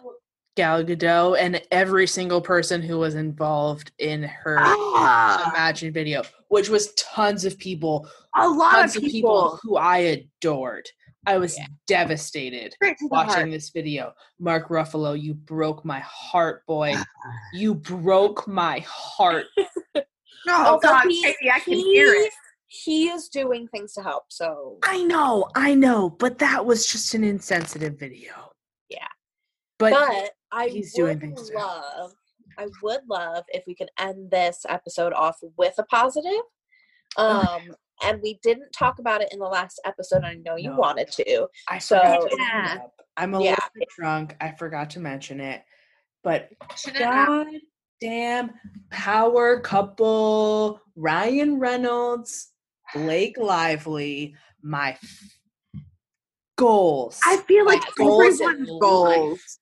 Gal 0.57 0.83
Gadot 0.85 1.37
and 1.39 1.61
every 1.71 2.07
single 2.07 2.41
person 2.41 2.81
who 2.83 2.99
was 2.99 3.15
involved 3.15 3.91
in 3.99 4.23
her 4.23 4.57
Ah, 4.61 5.51
Imagine 5.51 5.93
video, 5.93 6.23
which 6.49 6.69
was 6.71 6.93
tons 6.95 7.45
of 7.45 7.59
people, 7.59 8.09
a 8.37 8.49
lot 8.49 8.73
tons 8.73 8.97
of 8.97 9.03
of 9.03 9.11
people. 9.11 9.59
people 9.59 9.59
who 9.63 9.77
I 9.77 9.99
adored. 10.43 10.89
I 11.27 11.39
was 11.39 11.57
Yeah. 11.57 11.67
devastated 11.87 12.73
Straight 12.75 12.99
to 12.99 13.05
the 13.05 13.09
watching 13.09 13.35
heart. 13.35 13.51
this 13.51 13.71
video. 13.71 14.13
Mark 14.41 14.69
Ruffalo, 14.69 15.21
you 15.21 15.35
broke 15.35 15.85
my 15.85 16.01
heart, 16.01 16.67
boy. 16.67 16.95
You 17.53 17.75
broke 17.75 18.47
my 18.49 18.81
heart. 18.89 19.47
Oh 20.49 20.81
god, 20.83 21.05
he- 21.07 21.23
Katy, 21.23 21.51
I 21.53 21.61
can 21.61 21.75
hear 21.75 22.13
it. 22.13 22.33
He 22.67 23.09
is 23.09 23.29
doing 23.29 23.69
things 23.69 23.93
to 23.93 24.03
help, 24.03 24.25
so 24.29 24.79
I 24.83 25.05
know, 25.05 25.49
I 25.55 25.75
know, 25.77 26.11
but 26.11 26.39
that 26.39 26.67
was 26.67 26.85
just 26.91 27.15
an 27.15 27.23
insensitive 27.23 27.97
video. 27.97 28.51
Yeah. 28.89 29.07
But, 29.79 29.93
but 29.93 30.31
I 30.51 30.67
he's 30.67 30.93
would 30.97 31.19
doing 31.19 31.21
things 31.21 31.49
love 31.55 32.13
I 32.59 32.67
would 32.83 33.03
love 33.09 33.45
if 33.51 33.63
we 33.69 33.77
could 33.77 33.91
end 34.01 34.33
this 34.33 34.67
episode 34.69 35.13
off 35.13 35.39
with 35.57 35.75
a 35.79 35.85
positive. 35.85 36.43
Um 37.17 37.75
and 38.05 38.21
we 38.23 38.39
didn't 38.43 38.73
talk 38.73 38.99
about 38.99 39.21
it 39.23 39.33
in 39.33 39.39
the 39.39 39.47
last 39.47 39.81
episode. 39.85 40.25
I 40.25 40.35
know 40.35 40.57
you 40.57 40.71
No. 40.71 40.77
wanted 40.77 41.11
to. 41.13 41.49
I 41.69 41.79
So- 41.79 41.99
forgot 41.99 42.21
to 42.21 42.27
bring 42.29 42.41
it 42.41 42.45
Yeah. 42.49 42.79
up. 42.85 42.95
I'm 43.17 43.35
a 43.35 43.43
Yeah. 43.43 43.51
little 43.51 43.69
bit 43.75 43.89
drunk. 43.97 44.37
I 44.41 44.53
forgot 44.53 44.91
to 44.91 45.01
mention 45.01 45.41
it. 45.41 45.63
But 46.25 46.51
Shouldn't 46.77 46.99
God 47.01 47.47
damn 48.01 48.53
power 48.91 49.61
couple 49.61 50.81
Ryan 50.97 51.59
Reynolds, 51.59 52.53
Blake 52.95 53.37
Lively, 53.39 54.37
my 54.63 54.93
f- 54.93 55.39
goals. 56.57 57.21
I 57.25 57.39
feel 57.39 57.65
like 57.67 57.83
Goals 57.97 58.41
everyone's 58.41 58.71
goals. 58.81 59.59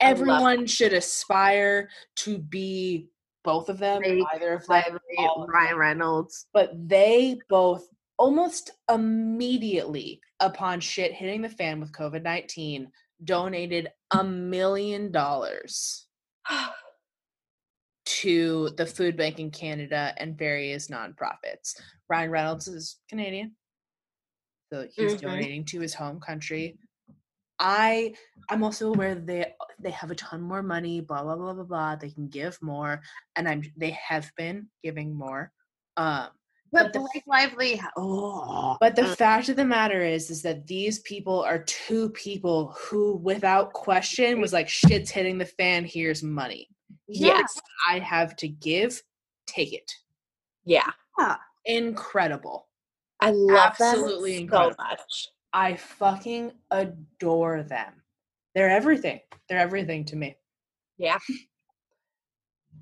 I 0.00 0.04
Everyone 0.10 0.66
should 0.66 0.92
aspire 0.92 1.90
to 2.16 2.38
be 2.38 3.08
both 3.48 3.70
of 3.70 3.78
them, 3.78 4.02
Blake 4.02 4.22
either 4.34 4.52
of 4.52 4.66
them, 4.66 4.82
Lively, 4.84 5.00
all 5.18 5.44
of 5.44 5.48
Ryan. 5.48 5.76
Reynolds. 5.78 6.46
But 6.52 6.70
they 6.86 7.38
both 7.48 7.88
almost 8.18 8.72
immediately 8.92 10.20
upon 10.40 10.80
shit 10.80 11.12
hitting 11.14 11.40
the 11.40 11.48
fan 11.48 11.80
with 11.80 11.92
COVID 11.92 12.22
19 12.22 12.90
donated 13.24 13.88
a 14.10 14.22
million 14.22 15.10
dollars 15.10 16.06
to 18.04 18.70
the 18.76 18.84
food 18.86 19.16
bank 19.16 19.38
in 19.38 19.50
Canada 19.50 20.12
and 20.18 20.36
various 20.36 20.88
nonprofits. 20.88 21.74
Ryan 22.10 22.30
Reynolds 22.30 22.68
is 22.68 22.96
Canadian. 23.08 23.56
So 24.70 24.86
he's 24.94 25.14
Mhm. 25.14 25.20
donating 25.20 25.64
to 25.66 25.80
his 25.80 25.94
home 25.94 26.20
country. 26.20 26.78
I 27.58 28.14
I'm 28.48 28.62
also 28.62 28.92
aware 28.92 29.14
they 29.14 29.52
they 29.78 29.90
have 29.90 30.10
a 30.10 30.14
ton 30.14 30.40
more 30.40 30.62
money, 30.62 31.00
blah 31.00 31.22
blah 31.22 31.36
blah 31.36 31.54
blah 31.54 31.64
blah. 31.64 31.96
They 31.96 32.10
can 32.10 32.28
give 32.28 32.60
more, 32.62 33.00
and 33.36 33.48
I'm 33.48 33.62
they 33.76 33.90
have 33.90 34.30
been 34.36 34.68
giving 34.82 35.14
more. 35.14 35.52
Um, 35.96 36.28
But 36.70 36.84
But 36.84 36.92
the- 36.92 36.98
Blake 37.00 37.24
Lively, 37.26 37.80
oh, 37.96 38.76
but 38.78 38.94
the 38.94 39.06
uh, 39.06 39.14
fact 39.16 39.48
of 39.48 39.56
the 39.56 39.64
matter 39.64 40.02
is, 40.02 40.30
is 40.30 40.42
that 40.42 40.66
these 40.66 40.98
people 41.00 41.40
are 41.42 41.62
two 41.64 42.10
people 42.10 42.76
who, 42.78 43.16
without 43.16 43.72
question, 43.72 44.38
was 44.40 44.52
like, 44.52 44.68
"Shit's 44.68 45.10
hitting 45.10 45.38
the 45.38 45.46
fan. 45.46 45.84
Here's 45.86 46.22
money. 46.22 46.68
Yes. 47.08 47.58
I 47.88 47.98
have 48.00 48.36
to 48.36 48.48
give. 48.48 49.02
Take 49.46 49.72
it." 49.72 49.90
Yeah. 50.64 50.90
Incredible. 51.64 52.68
I 53.20 53.30
love 53.30 53.74
Absolutely 53.80 54.34
them 54.34 54.42
incredible. 54.44 54.76
so 54.78 54.84
much. 54.90 55.28
I 55.52 55.76
fucking 55.76 56.52
adore 56.70 57.62
them. 57.62 57.92
They're 58.54 58.70
everything. 58.70 59.20
They're 59.48 59.58
everything 59.58 60.04
to 60.06 60.16
me. 60.16 60.36
Yeah. 60.98 61.18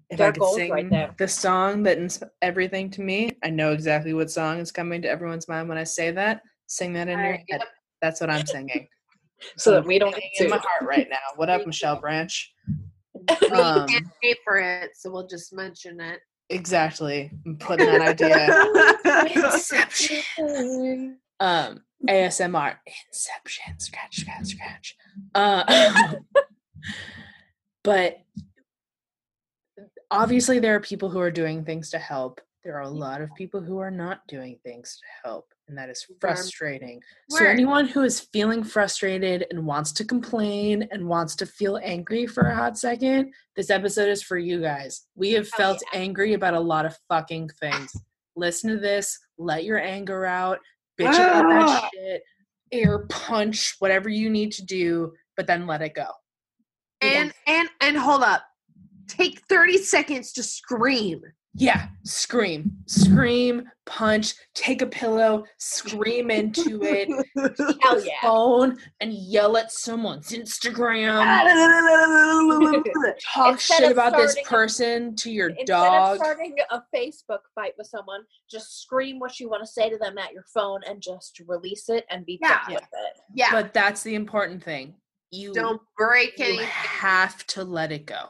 If 0.09 0.19
They're 0.19 0.29
I 0.29 0.33
could 0.33 0.45
sing 0.55 0.71
right 0.71 1.19
the 1.19 1.29
song 1.29 1.83
that 1.85 1.99
is 1.99 2.23
everything 2.43 2.91
to 2.91 3.01
me, 3.03 3.37
I 3.45 3.51
know 3.51 3.73
exactly 3.73 4.15
what 4.15 4.31
song 4.31 4.59
is 4.59 4.71
coming 4.73 5.03
to 5.03 5.09
everyone's 5.09 5.49
mind 5.49 5.69
when 5.69 5.79
I 5.79 5.85
say 5.85 6.11
that. 6.13 6.43
Sing 6.69 6.93
that 6.95 7.09
in 7.09 7.19
your 7.19 7.39
head. 7.51 7.61
That's 8.03 8.21
what 8.21 8.31
I'm 8.31 8.47
singing. 8.47 8.89
So 9.59 9.73
that 9.73 9.85
we 9.85 9.99
don't 9.99 10.15
get 10.15 10.23
in 10.41 10.49
my 10.49 10.57
heart 10.57 10.89
right 10.89 11.07
now. 11.11 11.19
What 11.35 11.51
up, 11.51 11.67
Michelle 11.67 12.01
Branch? 12.01 12.55
we 13.43 13.49
Um, 13.49 13.87
can't 13.87 14.07
pay 14.23 14.35
for 14.43 14.57
it, 14.57 14.93
so 14.95 15.11
we'll 15.11 15.27
just 15.27 15.53
mention 15.53 16.01
it. 16.01 16.21
exactly. 16.49 17.31
I'm 17.45 17.59
putting 17.59 17.85
that 17.85 18.01
idea. 18.01 19.53
Inception. 19.53 21.19
Um, 21.39 21.83
ASMR. 22.09 22.77
Inception. 23.09 23.79
Scratch, 23.79 24.17
scratch, 24.21 24.47
scratch. 24.47 24.97
Uh, 25.35 26.15
but 27.85 28.19
obviously, 30.11 30.59
there 30.59 30.75
are 30.75 30.81
people 30.81 31.11
who 31.11 31.21
are 31.21 31.31
doing 31.31 31.65
things 31.65 31.91
to 31.91 31.99
help. 31.99 32.41
There 32.65 32.77
are 32.77 32.83
a 32.83 32.89
lot 32.89 33.21
of 33.21 33.33
people 33.37 33.61
who 33.61 33.79
are 33.79 33.93
not 33.93 34.27
doing 34.27 34.59
things 34.65 34.99
to 35.01 35.29
help, 35.29 35.47
and 35.69 35.79
that 35.79 35.89
is 35.89 36.05
frustrating. 36.21 37.01
So, 37.31 37.45
anyone 37.45 37.87
who 37.87 38.03
is 38.03 38.21
feeling 38.33 38.65
frustrated 38.65 39.47
and 39.51 39.65
wants 39.65 39.93
to 39.93 40.05
complain 40.05 40.89
and 40.91 41.07
wants 41.07 41.37
to 41.37 41.47
feel 41.47 41.79
angry 41.83 42.27
for 42.27 42.43
a 42.49 42.55
hot 42.57 42.77
second, 42.77 43.33
this 43.55 43.71
episode 43.71 44.09
is 44.09 44.23
for 44.23 44.37
you 44.37 44.61
guys. 44.61 45.07
We 45.15 45.33
have 45.33 45.47
Oh, 45.55 45.57
felt 45.57 45.83
angry 45.95 46.35
about 46.35 46.55
a 46.55 46.61
lot 46.61 46.87
of 46.87 46.99
fucking 47.09 47.51
things. 47.61 47.93
Listen 48.35 48.71
to 48.71 48.79
this, 48.79 49.17
let 49.39 49.63
your 49.65 49.79
anger 49.79 50.27
out, 50.27 50.59
bitch 50.99 51.15
about 51.15 51.45
Ah. 51.47 51.81
that 51.81 51.91
shit, 51.95 52.23
air 52.73 53.07
punch, 53.09 53.77
whatever 53.79 54.09
you 54.09 54.29
need 54.31 54.53
to 54.53 54.65
do, 54.65 55.13
but 55.37 55.47
then 55.47 55.67
let 55.67 55.83
it 55.83 55.95
go. 55.95 56.07
And 57.01 57.33
and 57.47 57.69
and 57.81 57.97
hold 57.97 58.23
up. 58.23 58.45
Take 59.07 59.41
30 59.49 59.79
seconds 59.79 60.33
to 60.33 60.43
scream. 60.43 61.23
Yeah, 61.59 61.89
scream, 62.05 62.71
scream, 62.87 63.65
punch, 63.87 64.35
take 64.55 64.83
a 64.83 64.87
pillow, 64.87 65.45
scream 65.57 66.31
into 66.31 66.83
it, 66.83 67.09
Hell 67.83 68.05
yeah. 68.05 68.13
phone, 68.21 68.77
and 69.01 69.13
yell 69.15 69.57
at 69.57 69.73
someone's 69.73 70.33
Instagram. 70.33 71.23
Talk 73.35 73.53
Instead 73.55 73.79
shit 73.79 73.91
about 73.93 74.15
this 74.17 74.33
starting 74.33 74.45
a- 74.45 74.49
person 74.51 75.17
to 75.17 75.31
your 75.31 75.49
Instead 75.49 75.67
dog. 75.67 76.13
of 76.13 76.19
starting 76.19 76.57
a 76.71 76.83
Facebook 76.95 77.41
fight 77.55 77.73
with 77.79 77.87
someone, 77.87 78.21
just 78.51 78.83
scream 78.83 79.19
what 79.19 79.41
you 79.41 79.49
want 79.49 79.63
to 79.65 79.67
say 79.71 79.89
to 79.89 79.97
them 79.97 80.19
at 80.19 80.33
your 80.33 80.45
phone 80.53 80.81
and 80.87 81.01
just 81.01 81.41
release 81.47 81.89
it 81.89 82.05
and 82.11 82.27
be 82.27 82.39
Yeah. 82.43 82.49
done 82.67 82.75
with 82.75 82.83
it. 82.83 83.21
yeah. 83.35 83.51
But 83.51 83.73
that's 83.73 84.03
the 84.03 84.15
important 84.15 84.63
thing. 84.63 84.95
You 85.31 85.53
don't 85.55 85.81
break 85.97 86.39
you 86.39 86.45
anything. 86.45 86.67
have 86.67 87.47
to 87.49 87.65
let 87.65 87.93
it 87.93 88.05
go. 88.07 88.27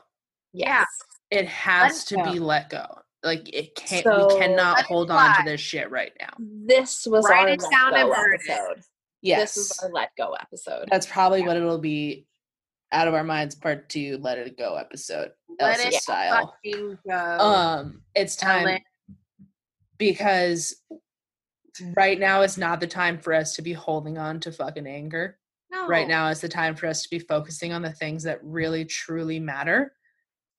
Yeah. 0.52 0.84
It 1.30 1.46
has 1.48 2.04
it 2.04 2.06
to 2.08 2.16
go. 2.16 2.32
be 2.32 2.38
let 2.38 2.70
go. 2.70 2.86
Like 3.22 3.48
it 3.52 3.74
can't. 3.74 4.04
So- 4.04 4.28
we 4.34 4.40
cannot 4.40 4.82
hold 4.82 5.10
on 5.10 5.36
to 5.36 5.42
this 5.44 5.60
shit 5.60 5.90
right 5.90 6.12
now. 6.20 6.30
This 6.38 7.06
was 7.06 7.24
Write 7.28 7.42
our 7.42 7.48
it 7.48 7.62
let 7.62 7.70
down 7.70 7.94
and 7.94 8.08
go 8.08 8.14
burn 8.14 8.34
it. 8.34 8.40
episode. 8.48 8.82
Yes, 9.22 9.54
This 9.54 9.70
is 9.70 9.78
our 9.82 9.90
let 9.90 10.10
go 10.16 10.34
episode. 10.40 10.88
that's 10.90 11.06
probably 11.06 11.42
what 11.42 11.56
it'll 11.56 11.78
be. 11.78 12.26
Out 12.92 13.08
of 13.08 13.14
our 13.14 13.24
minds, 13.24 13.56
part 13.56 13.88
two. 13.88 14.16
Let 14.20 14.38
it 14.38 14.56
go 14.56 14.76
episode. 14.76 15.32
Let 15.60 15.78
Elsa 15.78 15.88
it 15.88 15.94
style. 15.94 16.54
go. 16.64 17.16
Um, 17.16 18.02
it's 18.14 18.36
time 18.36 18.68
Ellen. 18.68 18.80
because 19.98 20.76
right 21.96 22.18
now 22.18 22.42
is 22.42 22.56
not 22.56 22.78
the 22.80 22.86
time 22.86 23.18
for 23.18 23.34
us 23.34 23.54
to 23.56 23.62
be 23.62 23.72
holding 23.72 24.18
on 24.18 24.38
to 24.40 24.52
fucking 24.52 24.86
anger. 24.86 25.38
no. 25.72 25.88
Right 25.88 26.06
now 26.06 26.28
is 26.28 26.40
the 26.40 26.48
time 26.48 26.76
for 26.76 26.86
us 26.86 27.02
to 27.02 27.10
be 27.10 27.18
focusing 27.18 27.72
on 27.72 27.82
the 27.82 27.92
things 27.92 28.22
that 28.22 28.38
really 28.44 28.84
truly 28.84 29.40
matter. 29.40 29.92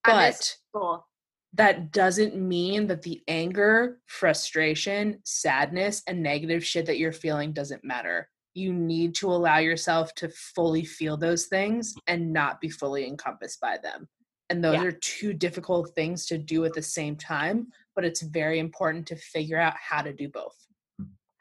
I 0.04 0.12
But 0.12 0.28
miss 0.28 0.58
school. 0.70 1.08
That 1.53 1.91
doesn't 1.91 2.36
mean 2.36 2.88
that 2.88 3.01
the 3.01 3.21
anger, 3.27 3.99
frustration, 4.05 5.19
sadness, 5.23 6.03
and 6.07 6.21
negative 6.21 6.63
shit 6.63 6.86
that 6.86 6.97
you're 6.97 7.12
feeling 7.13 7.53
doesn't 7.53 7.83
matter. 7.83 8.29
You 8.53 8.73
need 8.73 9.15
to 9.15 9.27
allow 9.31 9.57
yourself 9.60 10.13
to 10.15 10.29
fully 10.29 10.83
feel 10.83 11.15
those 11.17 11.45
things 11.45 11.95
and 12.07 12.33
not 12.33 12.60
be 12.60 12.69
fully 12.69 13.07
encompassed 13.07 13.62
by 13.62 13.77
them. 13.81 14.07
And 14.49 14.63
those 14.63 14.75
Yeah. 14.75 14.83
are 14.83 14.91
two 14.91 15.33
difficult 15.33 15.93
things 15.95 16.25
to 16.27 16.38
do 16.38 16.63
at 16.65 16.73
the 16.73 16.81
same 16.81 17.15
time, 17.17 17.71
but 17.95 18.05
it's 18.05 18.21
very 18.21 18.60
important 18.60 19.07
to 19.07 19.15
figure 19.15 19.60
out 19.60 19.75
how 19.77 20.01
to 20.01 20.13
do 20.13 20.29
both. 20.29 20.55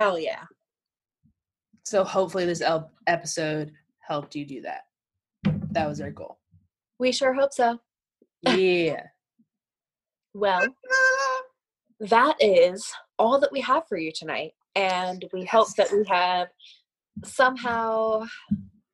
Hell 0.00 0.18
yeah. 0.18 0.44
So 1.84 2.04
hopefully 2.04 2.46
this 2.46 2.62
episode 3.06 3.72
helped 4.00 4.34
you 4.34 4.44
do 4.44 4.62
that. 4.62 4.82
That 5.70 5.88
was 5.88 6.00
our 6.00 6.10
goal. 6.10 6.38
We 6.98 7.12
sure 7.12 7.32
hope 7.34 7.52
so. 7.52 7.80
Yeah. 8.42 9.06
Well, 10.37 10.68
that 12.01 12.37
is 12.40 12.92
all 13.18 13.40
that 13.40 13.53
we 13.53 13.62
have 13.62 13.88
for 13.88 13.96
you 13.96 14.12
tonight. 14.12 14.53
And 14.75 15.25
we 15.33 15.46
hope 15.46 15.75
that 15.77 15.90
we 15.90 16.05
have 16.09 16.49
somehow 17.25 18.27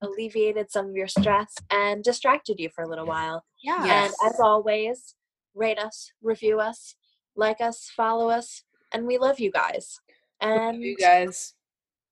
alleviated 0.03 0.71
some 0.71 0.89
of 0.89 0.95
your 0.95 1.09
stress 1.09 1.53
and 1.73 2.05
distracted 2.05 2.61
you 2.61 2.69
for 2.73 2.85
a 2.85 2.89
little 2.89 3.07
while. 3.07 3.45
Yeah. 3.61 3.85
Yes. 3.85 4.15
And 4.23 4.33
as 4.33 4.41
always, 4.41 5.17
rate 5.55 5.81
us, 5.81 6.13
review 6.23 6.61
us, 6.61 6.95
like 7.35 7.61
us, 7.61 7.91
follow 7.97 8.31
us, 8.31 8.63
and 8.93 9.05
we 9.05 9.19
love 9.19 9.41
you 9.41 9.51
guys. 9.51 9.99
And 10.41 10.81
you 10.81 10.97
guys. 10.97 11.55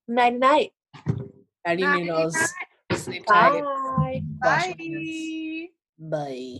night 0.08 0.36
night. 0.36 0.72
Nighty 1.64 1.82
Nighty 1.82 2.04
noodles. 2.04 2.36
Sleep 2.94 3.24
tight. 3.26 3.62
Bye. 3.62 4.22
Bye. 4.40 5.68
Bye. 6.00 6.58